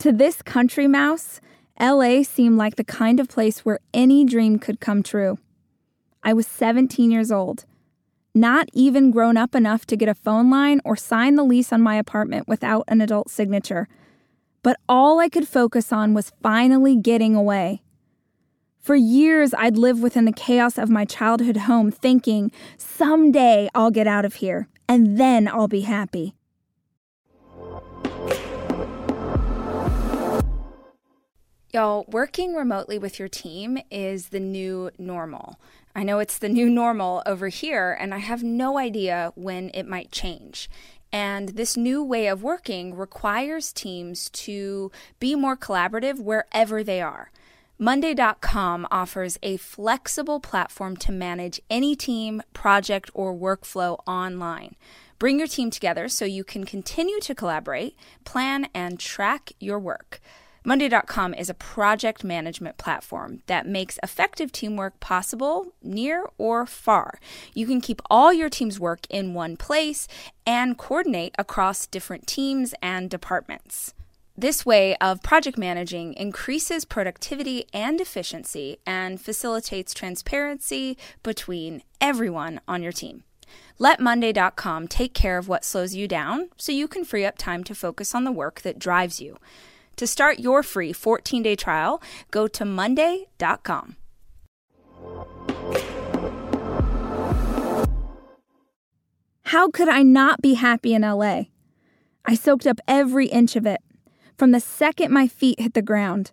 To 0.00 0.12
this 0.12 0.42
country 0.42 0.86
mouse, 0.86 1.40
LA 1.80 2.24
seemed 2.24 2.58
like 2.58 2.76
the 2.76 2.84
kind 2.84 3.20
of 3.20 3.30
place 3.30 3.64
where 3.64 3.80
any 3.94 4.26
dream 4.26 4.58
could 4.58 4.80
come 4.80 5.02
true. 5.02 5.38
I 6.26 6.32
was 6.32 6.48
17 6.48 7.12
years 7.12 7.30
old, 7.30 7.66
not 8.34 8.68
even 8.72 9.12
grown 9.12 9.36
up 9.36 9.54
enough 9.54 9.86
to 9.86 9.96
get 9.96 10.08
a 10.08 10.14
phone 10.14 10.50
line 10.50 10.80
or 10.84 10.96
sign 10.96 11.36
the 11.36 11.44
lease 11.44 11.72
on 11.72 11.80
my 11.80 11.94
apartment 11.94 12.48
without 12.48 12.82
an 12.88 13.00
adult 13.00 13.30
signature. 13.30 13.86
But 14.64 14.76
all 14.88 15.20
I 15.20 15.28
could 15.28 15.46
focus 15.46 15.92
on 15.92 16.14
was 16.14 16.32
finally 16.42 16.96
getting 16.96 17.36
away. 17.36 17.80
For 18.80 18.96
years, 18.96 19.54
I'd 19.56 19.76
lived 19.76 20.02
within 20.02 20.24
the 20.24 20.32
chaos 20.32 20.78
of 20.78 20.90
my 20.90 21.04
childhood 21.04 21.58
home, 21.58 21.92
thinking, 21.92 22.50
someday 22.76 23.68
I'll 23.72 23.92
get 23.92 24.08
out 24.08 24.24
of 24.24 24.34
here, 24.34 24.68
and 24.88 25.18
then 25.18 25.46
I'll 25.46 25.68
be 25.68 25.82
happy. 25.82 26.34
Y'all, 31.72 32.06
working 32.08 32.54
remotely 32.54 32.98
with 32.98 33.18
your 33.18 33.28
team 33.28 33.78
is 33.90 34.30
the 34.30 34.40
new 34.40 34.90
normal. 34.98 35.60
I 35.96 36.02
know 36.02 36.18
it's 36.18 36.36
the 36.36 36.50
new 36.50 36.68
normal 36.68 37.22
over 37.24 37.48
here, 37.48 37.96
and 37.98 38.12
I 38.12 38.18
have 38.18 38.42
no 38.42 38.76
idea 38.76 39.32
when 39.34 39.70
it 39.72 39.88
might 39.88 40.12
change. 40.12 40.68
And 41.10 41.48
this 41.48 41.74
new 41.74 42.04
way 42.04 42.26
of 42.26 42.42
working 42.42 42.94
requires 42.94 43.72
teams 43.72 44.28
to 44.44 44.92
be 45.18 45.34
more 45.34 45.56
collaborative 45.56 46.20
wherever 46.20 46.84
they 46.84 47.00
are. 47.00 47.30
Monday.com 47.78 48.86
offers 48.90 49.38
a 49.42 49.56
flexible 49.56 50.38
platform 50.38 50.98
to 50.98 51.12
manage 51.12 51.62
any 51.70 51.96
team, 51.96 52.42
project, 52.52 53.10
or 53.14 53.34
workflow 53.34 53.98
online. 54.06 54.76
Bring 55.18 55.38
your 55.38 55.48
team 55.48 55.70
together 55.70 56.08
so 56.08 56.26
you 56.26 56.44
can 56.44 56.64
continue 56.64 57.20
to 57.20 57.34
collaborate, 57.34 57.96
plan, 58.26 58.68
and 58.74 59.00
track 59.00 59.52
your 59.58 59.78
work. 59.78 60.20
Monday.com 60.68 61.32
is 61.32 61.48
a 61.48 61.54
project 61.54 62.24
management 62.24 62.76
platform 62.76 63.40
that 63.46 63.68
makes 63.68 64.00
effective 64.02 64.50
teamwork 64.50 64.98
possible 64.98 65.72
near 65.80 66.26
or 66.38 66.66
far. 66.66 67.20
You 67.54 67.68
can 67.68 67.80
keep 67.80 68.02
all 68.10 68.32
your 68.32 68.48
team's 68.48 68.80
work 68.80 69.06
in 69.08 69.32
one 69.32 69.56
place 69.56 70.08
and 70.44 70.76
coordinate 70.76 71.36
across 71.38 71.86
different 71.86 72.26
teams 72.26 72.74
and 72.82 73.08
departments. 73.08 73.94
This 74.36 74.66
way 74.66 74.96
of 74.96 75.22
project 75.22 75.56
managing 75.56 76.14
increases 76.14 76.84
productivity 76.84 77.66
and 77.72 78.00
efficiency 78.00 78.78
and 78.84 79.20
facilitates 79.20 79.94
transparency 79.94 80.98
between 81.22 81.84
everyone 82.00 82.60
on 82.66 82.82
your 82.82 82.90
team. 82.90 83.22
Let 83.78 84.00
Monday.com 84.00 84.88
take 84.88 85.14
care 85.14 85.38
of 85.38 85.46
what 85.46 85.64
slows 85.64 85.94
you 85.94 86.08
down 86.08 86.48
so 86.56 86.72
you 86.72 86.88
can 86.88 87.04
free 87.04 87.24
up 87.24 87.38
time 87.38 87.62
to 87.62 87.74
focus 87.76 88.16
on 88.16 88.24
the 88.24 88.32
work 88.32 88.62
that 88.62 88.80
drives 88.80 89.20
you. 89.20 89.36
To 89.96 90.06
start 90.06 90.38
your 90.38 90.62
free 90.62 90.92
14 90.92 91.42
day 91.42 91.56
trial, 91.56 92.02
go 92.30 92.46
to 92.48 92.64
Monday.com. 92.64 93.96
How 99.44 99.70
could 99.70 99.88
I 99.88 100.02
not 100.02 100.42
be 100.42 100.54
happy 100.54 100.92
in 100.92 101.02
LA? 101.02 101.44
I 102.24 102.34
soaked 102.34 102.66
up 102.66 102.78
every 102.86 103.26
inch 103.26 103.56
of 103.56 103.64
it 103.64 103.80
from 104.36 104.50
the 104.50 104.60
second 104.60 105.12
my 105.12 105.26
feet 105.28 105.60
hit 105.60 105.74
the 105.74 105.82
ground. 105.82 106.32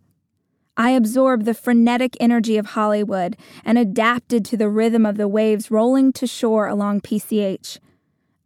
I 0.75 0.89
absorbed 0.91 1.45
the 1.45 1.53
frenetic 1.53 2.17
energy 2.19 2.57
of 2.57 2.65
Hollywood 2.67 3.37
and 3.63 3.77
adapted 3.77 4.43
to 4.45 4.57
the 4.57 4.67
rhythm 4.67 5.05
of 5.05 5.17
the 5.17 5.27
waves 5.27 5.69
rolling 5.69 6.11
to 6.13 6.27
shore 6.27 6.67
along 6.67 7.01
PCH. 7.01 7.77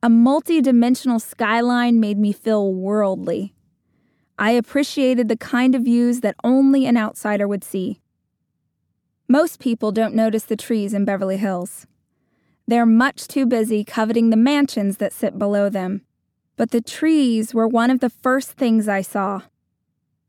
A 0.03 0.09
multi 0.09 0.61
dimensional 0.61 1.19
skyline 1.19 1.99
made 1.99 2.19
me 2.19 2.33
feel 2.33 2.71
worldly. 2.71 3.55
I 4.39 4.51
appreciated 4.51 5.27
the 5.27 5.37
kind 5.37 5.75
of 5.75 5.83
views 5.83 6.21
that 6.21 6.35
only 6.43 6.85
an 6.85 6.97
outsider 6.97 7.47
would 7.47 7.63
see. 7.63 7.99
Most 9.27 9.59
people 9.59 9.91
don't 9.91 10.13
notice 10.13 10.43
the 10.43 10.55
trees 10.55 10.93
in 10.93 11.05
Beverly 11.05 11.37
Hills. 11.37 11.87
They're 12.67 12.85
much 12.85 13.27
too 13.27 13.45
busy 13.45 13.83
coveting 13.83 14.29
the 14.29 14.37
mansions 14.37 14.97
that 14.97 15.13
sit 15.13 15.39
below 15.39 15.69
them 15.69 16.01
but 16.57 16.71
the 16.71 16.81
trees 16.81 17.53
were 17.53 17.67
one 17.67 17.91
of 17.91 18.01
the 18.01 18.09
first 18.09 18.53
things 18.53 18.89
I 18.89 19.01
saw. 19.01 19.43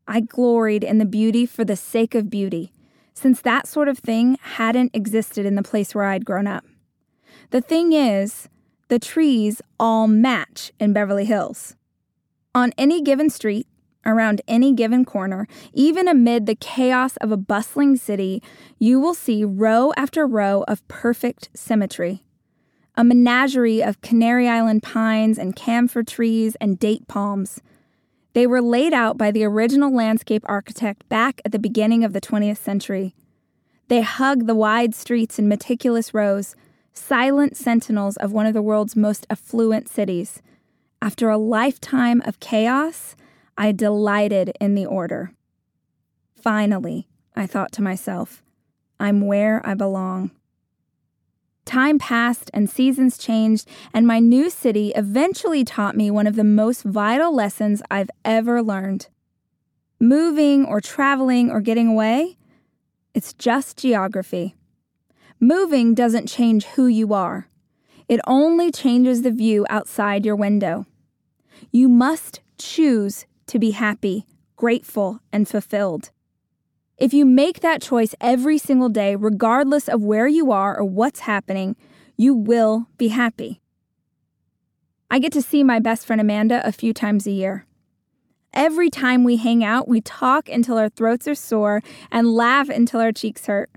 I 0.07 0.21
gloried 0.21 0.85
in 0.85 0.99
the 0.99 1.05
beauty 1.05 1.47
for 1.47 1.65
the 1.65 1.77
sake 1.77 2.15
of 2.15 2.31
beauty, 2.31 2.73
since 3.15 3.41
that 3.41 3.67
sort 3.67 3.89
of 3.89 3.99
thing 3.99 4.39
hadn't 4.41 4.95
existed 4.95 5.45
in 5.45 5.55
the 5.55 5.63
place 5.63 5.95
where 5.95 6.05
I'd 6.05 6.25
grown 6.25 6.47
up. 6.47 6.65
The 7.51 7.63
thing 7.63 7.93
is, 7.95 8.49
the 8.89 8.99
trees 8.99 9.61
all 9.81 10.07
match 10.07 10.71
in 10.79 10.93
Beverly 10.93 11.25
Hills. 11.25 11.75
On 12.55 12.73
any 12.79 13.03
given 13.03 13.31
street, 13.31 13.67
around 14.07 14.41
any 14.49 14.73
given 14.73 15.05
corner, 15.05 15.47
even 15.73 16.09
amid 16.09 16.47
the 16.47 16.55
chaos 16.55 17.17
of 17.19 17.33
a 17.33 17.37
bustling 17.37 17.97
city, 17.97 18.43
you 18.79 18.99
will 18.99 19.15
see 19.15 19.45
row 19.45 19.93
after 19.97 20.27
row 20.27 20.65
of 20.67 20.87
perfect 20.89 21.51
symmetry 21.55 22.23
a 22.99 23.05
menagerie 23.05 23.81
of 23.81 24.01
Canary 24.01 24.49
Island 24.49 24.83
pines 24.83 25.39
and 25.39 25.55
camphor 25.55 26.03
trees 26.03 26.57
and 26.61 26.81
date 26.81 27.07
palms. 27.07 27.61
They 28.33 28.45
were 28.45 28.61
laid 28.61 28.93
out 28.93 29.17
by 29.17 29.31
the 29.31 29.45
original 29.45 29.95
landscape 29.95 30.43
architect 30.47 31.09
back 31.09 31.41
at 31.45 31.53
the 31.53 31.61
beginning 31.61 32.03
of 32.03 32.13
the 32.13 32.21
20th 32.21 32.57
century. 32.59 33.15
They 33.87 34.01
hug 34.01 34.47
the 34.47 34.57
wide 34.57 34.97
streets 34.97 35.39
in 35.39 35.49
meticulous 35.49 36.13
rows, 36.13 36.57
silent 36.93 37.57
sentinels 37.57 38.17
of 38.17 38.33
one 38.33 38.47
of 38.47 38.55
the 38.55 38.63
world's 38.63 38.97
most 38.97 39.29
affluent 39.31 39.89
cities. 39.89 40.43
After 41.01 41.31
a 41.31 41.39
lifetime 41.39 42.21
of 42.27 42.41
chaos, 42.41 43.15
I 43.61 43.73
delighted 43.73 44.53
in 44.61 44.77
the 44.77 44.87
order. 44.87 45.33
Finally, 46.41 47.09
I 47.35 47.47
thought 47.47 47.73
to 47.73 47.83
myself, 47.83 48.45
I'm 49.01 49.27
where 49.27 49.61
I 49.67 49.75
belong. 49.75 50.31
Time 51.65 51.99
passed 51.99 52.53
and 52.55 52.71
seasons 52.71 53.19
changed, 53.19 53.69
and 53.93 54.07
my 54.07 54.21
new 54.21 54.49
city 54.49 54.93
eventually 54.95 55.65
taught 55.65 55.97
me 55.97 56.09
one 56.09 56.29
of 56.29 56.37
the 56.37 56.45
most 56.45 56.85
vital 56.85 57.35
lessons 57.35 57.83
I've 57.91 58.11
ever 58.25 58.63
learned. 58.63 59.09
Moving 60.01 60.65
or 60.65 60.81
traveling 60.81 61.51
or 61.51 61.61
getting 61.61 61.89
away, 61.89 62.39
it's 63.13 63.33
just 63.33 63.77
geography. 63.77 64.55
Moving 65.41 65.95
doesn't 65.95 66.29
change 66.29 66.65
who 66.65 66.87
you 66.87 67.13
are, 67.13 67.49
it 68.09 68.21
only 68.25 68.71
changes 68.71 69.23
the 69.23 69.33
view 69.33 69.67
outside 69.69 70.25
your 70.25 70.37
window. 70.37 70.87
You 71.73 71.89
must 71.89 72.41
choose 72.57 73.27
to 73.49 73.59
be 73.59 73.73
happy, 73.73 74.27
grateful, 74.57 75.21
and 75.33 75.49
fulfilled. 75.49 76.11
If 76.97 77.13
you 77.13 77.25
make 77.25 77.61
that 77.61 77.83
choice 77.83 78.15
every 78.21 78.59
single 78.59 78.89
day, 78.89 79.15
regardless 79.15 79.89
of 79.89 80.03
where 80.03 80.27
you 80.27 80.51
are 80.51 80.77
or 80.77 80.85
what's 80.85 81.21
happening, 81.21 81.77
you 82.17 82.35
will 82.35 82.89
be 82.97 83.09
happy. 83.09 83.61
I 85.11 85.19
get 85.19 85.33
to 85.33 85.43
see 85.43 85.63
my 85.63 85.79
best 85.79 86.07
friend 86.07 86.21
Amanda 86.21 86.61
a 86.67 86.73
few 86.73 86.93
times 86.93 87.27
a 87.27 87.31
year. 87.31 87.67
Every 88.53 88.91
time 88.91 89.25
we 89.25 89.37
hang 89.37 89.63
out, 89.63 89.89
we 89.89 90.01
talk 90.01 90.49
until 90.49 90.77
our 90.77 90.89
throats 90.89 91.29
are 91.29 91.35
sore 91.35 91.83
and 92.11 92.35
laugh 92.35 92.69
until 92.69 93.01
our 93.01 93.13
cheeks 93.13 93.47
hurt. 93.47 93.71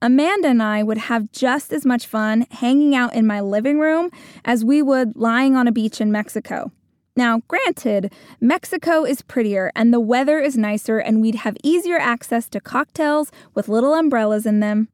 Amanda 0.00 0.48
and 0.48 0.62
I 0.62 0.84
would 0.84 0.98
have 0.98 1.32
just 1.32 1.72
as 1.72 1.84
much 1.84 2.06
fun 2.06 2.46
hanging 2.52 2.94
out 2.94 3.14
in 3.14 3.26
my 3.26 3.40
living 3.40 3.80
room 3.80 4.10
as 4.44 4.64
we 4.64 4.80
would 4.80 5.16
lying 5.16 5.56
on 5.56 5.66
a 5.66 5.72
beach 5.72 6.00
in 6.00 6.12
Mexico. 6.12 6.70
Now, 7.18 7.42
granted, 7.48 8.12
Mexico 8.40 9.04
is 9.04 9.22
prettier 9.22 9.72
and 9.74 9.92
the 9.92 9.98
weather 9.98 10.38
is 10.38 10.56
nicer, 10.56 11.00
and 11.00 11.20
we'd 11.20 11.34
have 11.34 11.56
easier 11.64 11.98
access 11.98 12.48
to 12.50 12.60
cocktails 12.60 13.32
with 13.54 13.66
little 13.66 13.92
umbrellas 13.94 14.46
in 14.46 14.60
them. 14.60 14.86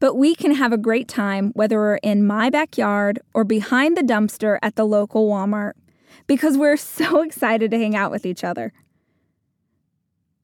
But 0.00 0.16
we 0.16 0.34
can 0.34 0.56
have 0.56 0.72
a 0.72 0.76
great 0.76 1.06
time 1.06 1.52
whether 1.54 1.78
we're 1.78 1.98
in 1.98 2.26
my 2.26 2.50
backyard 2.50 3.20
or 3.32 3.44
behind 3.44 3.96
the 3.96 4.02
dumpster 4.02 4.58
at 4.60 4.74
the 4.74 4.84
local 4.84 5.28
Walmart 5.28 5.74
because 6.26 6.58
we're 6.58 6.76
so 6.98 7.22
excited 7.22 7.70
to 7.70 7.78
hang 7.78 7.94
out 7.94 8.10
with 8.10 8.26
each 8.26 8.42
other. 8.42 8.72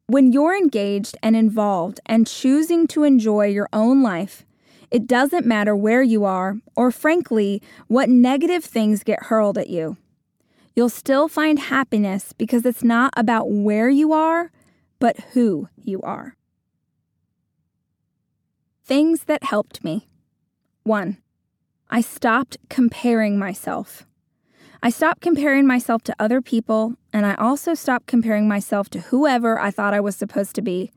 When 0.06 0.30
you're 0.30 0.56
engaged 0.56 1.16
and 1.20 1.34
involved 1.34 1.98
and 2.06 2.28
choosing 2.28 2.86
to 2.86 3.02
enjoy 3.02 3.46
your 3.46 3.68
own 3.72 4.04
life, 4.04 4.46
it 4.92 5.08
doesn't 5.08 5.44
matter 5.44 5.74
where 5.74 6.04
you 6.04 6.24
are 6.24 6.58
or, 6.76 6.92
frankly, 6.92 7.60
what 7.88 8.08
negative 8.08 8.64
things 8.64 9.02
get 9.02 9.24
hurled 9.24 9.58
at 9.58 9.68
you. 9.68 9.96
You'll 10.78 10.88
still 10.88 11.26
find 11.26 11.58
happiness 11.58 12.32
because 12.32 12.64
it's 12.64 12.84
not 12.84 13.12
about 13.16 13.50
where 13.50 13.90
you 13.90 14.12
are, 14.12 14.52
but 15.00 15.18
who 15.32 15.68
you 15.74 16.00
are. 16.02 16.36
Things 18.84 19.24
that 19.24 19.42
helped 19.42 19.82
me. 19.82 20.06
One, 20.84 21.16
I 21.90 22.00
stopped 22.00 22.58
comparing 22.68 23.40
myself. 23.40 24.06
I 24.80 24.90
stopped 24.90 25.20
comparing 25.20 25.66
myself 25.66 26.04
to 26.04 26.14
other 26.16 26.40
people, 26.40 26.94
and 27.12 27.26
I 27.26 27.34
also 27.34 27.74
stopped 27.74 28.06
comparing 28.06 28.46
myself 28.46 28.88
to 28.90 29.00
whoever 29.00 29.58
I 29.58 29.72
thought 29.72 29.94
I 29.94 30.00
was 30.00 30.14
supposed 30.14 30.54
to 30.54 30.62
be. 30.62 30.92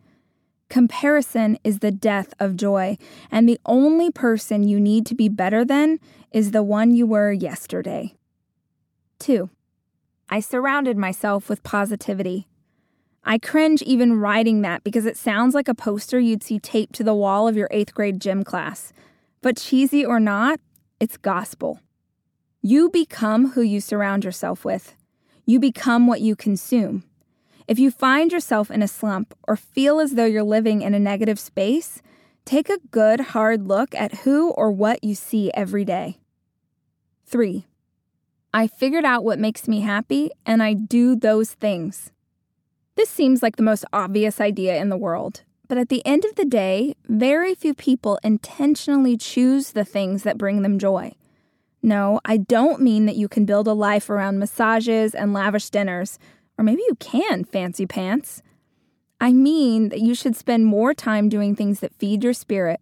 Comparison 0.69 1.57
is 1.63 1.79
the 1.79 1.89
death 1.89 2.35
of 2.39 2.55
joy, 2.55 2.99
and 3.31 3.49
the 3.49 3.59
only 3.65 4.11
person 4.11 4.61
you 4.61 4.79
need 4.79 5.07
to 5.07 5.15
be 5.15 5.27
better 5.27 5.65
than 5.65 5.97
is 6.31 6.51
the 6.51 6.61
one 6.61 6.93
you 6.93 7.07
were 7.07 7.31
yesterday. 7.31 8.13
2. 9.17 9.49
I 10.33 10.39
surrounded 10.39 10.95
myself 10.97 11.49
with 11.49 11.61
positivity. 11.61 12.47
I 13.25 13.37
cringe 13.37 13.81
even 13.81 14.17
writing 14.17 14.61
that 14.61 14.81
because 14.81 15.05
it 15.05 15.17
sounds 15.17 15.53
like 15.53 15.67
a 15.67 15.75
poster 15.75 16.21
you'd 16.21 16.41
see 16.41 16.57
taped 16.57 16.95
to 16.95 17.03
the 17.03 17.13
wall 17.13 17.49
of 17.49 17.57
your 17.57 17.67
eighth 17.69 17.93
grade 17.93 18.21
gym 18.21 18.45
class. 18.45 18.93
But 19.41 19.57
cheesy 19.57 20.05
or 20.05 20.21
not, 20.21 20.61
it's 21.01 21.17
gospel. 21.17 21.81
You 22.61 22.89
become 22.89 23.51
who 23.51 23.61
you 23.61 23.81
surround 23.81 24.23
yourself 24.23 24.63
with. 24.63 24.95
You 25.45 25.59
become 25.59 26.07
what 26.07 26.21
you 26.21 26.37
consume. 26.37 27.03
If 27.67 27.77
you 27.77 27.91
find 27.91 28.31
yourself 28.31 28.71
in 28.71 28.81
a 28.81 28.87
slump 28.87 29.35
or 29.43 29.57
feel 29.57 29.99
as 29.99 30.13
though 30.13 30.25
you're 30.25 30.43
living 30.43 30.81
in 30.81 30.93
a 30.93 30.99
negative 30.99 31.39
space, 31.39 32.01
take 32.45 32.69
a 32.69 32.79
good 32.89 33.19
hard 33.19 33.67
look 33.67 33.93
at 33.95 34.19
who 34.19 34.51
or 34.51 34.71
what 34.71 35.03
you 35.03 35.13
see 35.13 35.51
every 35.53 35.83
day. 35.83 36.19
3. 37.25 37.65
I 38.53 38.67
figured 38.67 39.05
out 39.05 39.23
what 39.23 39.39
makes 39.39 39.67
me 39.67 39.79
happy 39.81 40.29
and 40.45 40.61
I 40.61 40.73
do 40.73 41.15
those 41.15 41.51
things. 41.53 42.11
This 42.95 43.09
seems 43.09 43.41
like 43.41 43.55
the 43.55 43.63
most 43.63 43.85
obvious 43.93 44.41
idea 44.41 44.75
in 44.75 44.89
the 44.89 44.97
world, 44.97 45.43
but 45.69 45.77
at 45.77 45.87
the 45.87 46.05
end 46.05 46.25
of 46.25 46.35
the 46.35 46.43
day, 46.43 46.95
very 47.07 47.55
few 47.55 47.73
people 47.73 48.19
intentionally 48.23 49.15
choose 49.15 49.71
the 49.71 49.85
things 49.85 50.23
that 50.23 50.37
bring 50.37 50.61
them 50.61 50.77
joy. 50.77 51.13
No, 51.81 52.19
I 52.25 52.37
don't 52.37 52.81
mean 52.81 53.05
that 53.05 53.15
you 53.15 53.29
can 53.29 53.45
build 53.45 53.67
a 53.67 53.73
life 53.73 54.09
around 54.09 54.37
massages 54.37 55.15
and 55.15 55.33
lavish 55.33 55.69
dinners, 55.69 56.19
or 56.57 56.63
maybe 56.63 56.83
you 56.87 56.95
can, 56.95 57.45
fancy 57.45 57.85
pants. 57.85 58.43
I 59.21 59.31
mean 59.31 59.89
that 59.89 60.01
you 60.01 60.13
should 60.13 60.35
spend 60.35 60.65
more 60.65 60.93
time 60.93 61.29
doing 61.29 61.55
things 61.55 61.79
that 61.79 61.95
feed 61.95 62.23
your 62.23 62.33
spirit, 62.33 62.81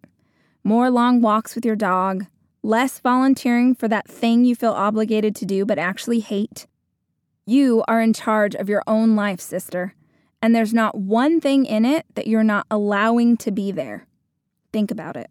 more 0.64 0.90
long 0.90 1.20
walks 1.20 1.54
with 1.54 1.64
your 1.64 1.76
dog, 1.76 2.26
less 2.62 2.98
volunteering 2.98 3.74
for 3.74 3.88
that 3.88 4.08
thing 4.08 4.44
you 4.44 4.54
feel 4.54 4.72
obligated 4.72 5.34
to 5.36 5.46
do 5.46 5.64
but 5.64 5.78
actually 5.78 6.20
hate. 6.20 6.66
You 7.46 7.82
are 7.88 8.00
in 8.00 8.12
charge 8.12 8.54
of 8.54 8.68
your 8.68 8.82
own 8.86 9.16
life, 9.16 9.40
sister, 9.40 9.94
and 10.42 10.54
there's 10.54 10.74
not 10.74 10.96
one 10.96 11.40
thing 11.40 11.66
in 11.66 11.84
it 11.84 12.06
that 12.14 12.26
you're 12.26 12.44
not 12.44 12.66
allowing 12.70 13.36
to 13.38 13.50
be 13.50 13.72
there. 13.72 14.06
Think 14.72 14.90
about 14.90 15.16
it. 15.16 15.30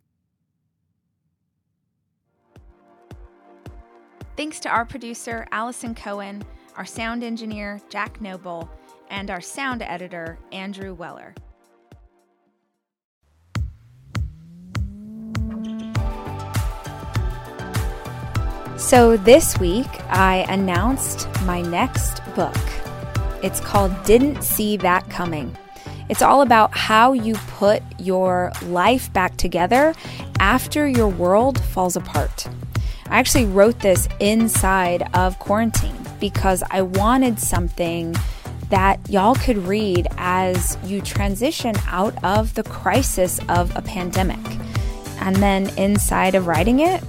Thanks 4.36 4.60
to 4.62 4.70
our 4.70 4.86
producer, 4.86 5.46
Allison 5.52 5.94
Cohen, 5.94 6.44
our 6.78 6.86
sound 6.86 7.24
engineer, 7.24 7.82
Jack 7.90 8.22
Noble, 8.22 8.70
and 9.10 9.30
our 9.30 9.42
sound 9.42 9.82
editor, 9.82 10.38
Andrew 10.52 10.94
Weller. 10.94 11.34
So 18.80 19.18
this 19.18 19.60
week, 19.60 19.90
I 20.10 20.46
announced 20.50 21.28
my 21.44 21.62
next 21.62 22.22
book. 22.34 22.56
It's 23.44 23.60
called 23.60 23.92
Didn't 24.06 24.42
See 24.42 24.78
That 24.78 25.08
Coming. 25.10 25.56
It's 26.08 26.22
all 26.22 26.42
about 26.42 26.76
how 26.76 27.12
you 27.12 27.36
put 27.50 27.84
your 28.00 28.54
life 28.64 29.12
back 29.12 29.36
together 29.36 29.94
after 30.40 30.88
your 30.88 31.10
world 31.10 31.60
falls 31.60 31.98
apart. 31.98 32.48
I 33.08 33.20
actually 33.20 33.46
wrote 33.46 33.80
this 33.82 34.08
inside 34.22 35.08
of 35.14 35.38
quarantine 35.40 35.98
because 36.22 36.64
I 36.72 36.82
wanted 36.82 37.38
something 37.38 38.16
that 38.70 38.98
y'all 39.10 39.36
could 39.36 39.58
read 39.58 40.08
as 40.18 40.78
you 40.86 41.02
transition 41.02 41.76
out 41.88 42.16
of 42.24 42.54
the 42.54 42.64
crisis 42.64 43.42
of 43.50 43.76
a 43.76 43.82
pandemic. 43.82 44.40
And 45.20 45.36
then 45.36 45.70
inside 45.78 46.34
of 46.34 46.48
writing 46.48 46.80
it, 46.80 47.04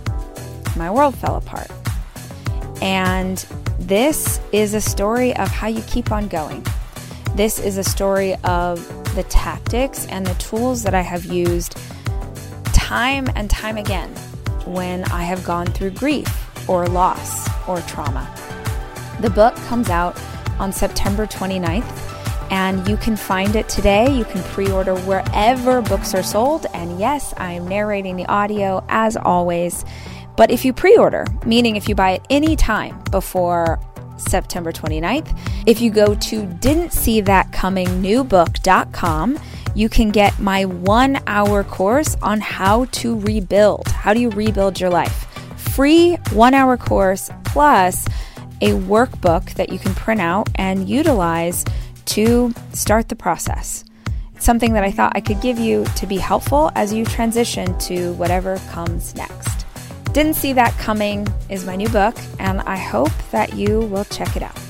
my 0.77 0.91
world 0.91 1.15
fell 1.15 1.37
apart. 1.37 1.71
And 2.83 3.39
this 3.79 4.41
is 4.53 4.75
a 4.75 4.81
story 4.81 5.35
of 5.37 5.49
how 5.49 5.69
you 5.69 5.83
keep 5.83 6.13
on 6.13 6.29
going. 6.29 6.65
This 7.35 7.59
is 7.59 7.79
a 7.79 7.85
story 7.85 8.35
of 8.45 8.87
the 9.15 9.23
tactics 9.25 10.07
and 10.07 10.27
the 10.27 10.35
tools 10.35 10.83
that 10.83 10.95
I 10.95 11.01
have 11.01 11.25
used 11.25 11.77
time 12.73 13.29
and 13.35 13.49
time 13.49 13.77
again 13.77 14.11
when 14.67 15.05
I 15.05 15.23
have 15.23 15.45
gone 15.45 15.67
through 15.67 15.91
grief 15.91 16.69
or 16.69 16.87
loss 16.87 17.49
or 17.69 17.81
trauma. 17.83 18.29
The 19.21 19.31
book 19.31 19.55
comes 19.67 19.91
out 19.91 20.21
on 20.59 20.73
September 20.73 21.27
29th, 21.27 21.85
and 22.51 22.87
you 22.89 22.97
can 22.97 23.17
find 23.17 23.55
it 23.55 23.69
today. 23.69 24.11
You 24.11 24.25
can 24.25 24.43
pre 24.45 24.71
order 24.71 24.95
wherever 25.01 25.83
books 25.83 26.15
are 26.15 26.23
sold. 26.23 26.67
And 26.75 26.99
yes, 26.99 27.33
I 27.37 27.53
am 27.53 27.69
narrating 27.69 28.17
the 28.17 28.27
audio 28.27 28.85
as 28.89 29.17
always. 29.17 29.85
But 30.41 30.51
if 30.51 30.65
you 30.65 30.73
pre 30.73 30.97
order, 30.97 31.27
meaning 31.45 31.77
if 31.77 31.87
you 31.87 31.95
buy 31.95 32.13
it 32.13 32.23
any 32.31 32.57
time 32.57 32.99
before 33.11 33.79
September 34.17 34.73
29th, 34.73 35.39
if 35.67 35.83
you 35.83 35.91
go 35.91 36.15
to 36.15 36.47
didn't 36.47 36.95
see 36.95 37.21
that 37.21 37.53
coming 37.53 37.87
newbook.com, 37.87 39.39
you 39.75 39.91
can 39.91 40.09
get 40.09 40.39
my 40.39 40.65
one 40.65 41.21
hour 41.27 41.63
course 41.63 42.17
on 42.23 42.41
how 42.41 42.87
to 42.87 43.21
rebuild. 43.21 43.87
How 43.89 44.15
do 44.15 44.21
you 44.21 44.31
rebuild 44.31 44.81
your 44.81 44.89
life? 44.89 45.27
Free 45.75 46.15
one 46.33 46.55
hour 46.55 46.79
course 46.79 47.29
plus 47.45 48.07
a 48.63 48.71
workbook 48.71 49.53
that 49.57 49.71
you 49.71 49.79
can 49.79 49.95
print 49.95 50.23
out 50.23 50.49
and 50.55 50.89
utilize 50.89 51.67
to 52.07 52.55
start 52.73 53.11
the 53.11 53.15
process. 53.15 53.85
It's 54.35 54.47
something 54.47 54.73
that 54.73 54.85
I 54.85 54.91
thought 54.91 55.13
I 55.15 55.21
could 55.21 55.43
give 55.43 55.59
you 55.59 55.85
to 55.97 56.07
be 56.07 56.17
helpful 56.17 56.71
as 56.75 56.95
you 56.95 57.05
transition 57.05 57.79
to 57.81 58.15
whatever 58.15 58.57
comes 58.71 59.15
next. 59.15 59.50
Didn't 60.13 60.35
See 60.35 60.53
That 60.53 60.77
Coming 60.77 61.25
is 61.49 61.65
my 61.65 61.77
new 61.77 61.89
book, 61.89 62.17
and 62.41 62.61
I 62.63 62.77
hope 62.77 63.13
that 63.31 63.55
you 63.55 63.83
will 63.83 64.05
check 64.07 64.37
it 64.37 64.43
out. 64.43 64.70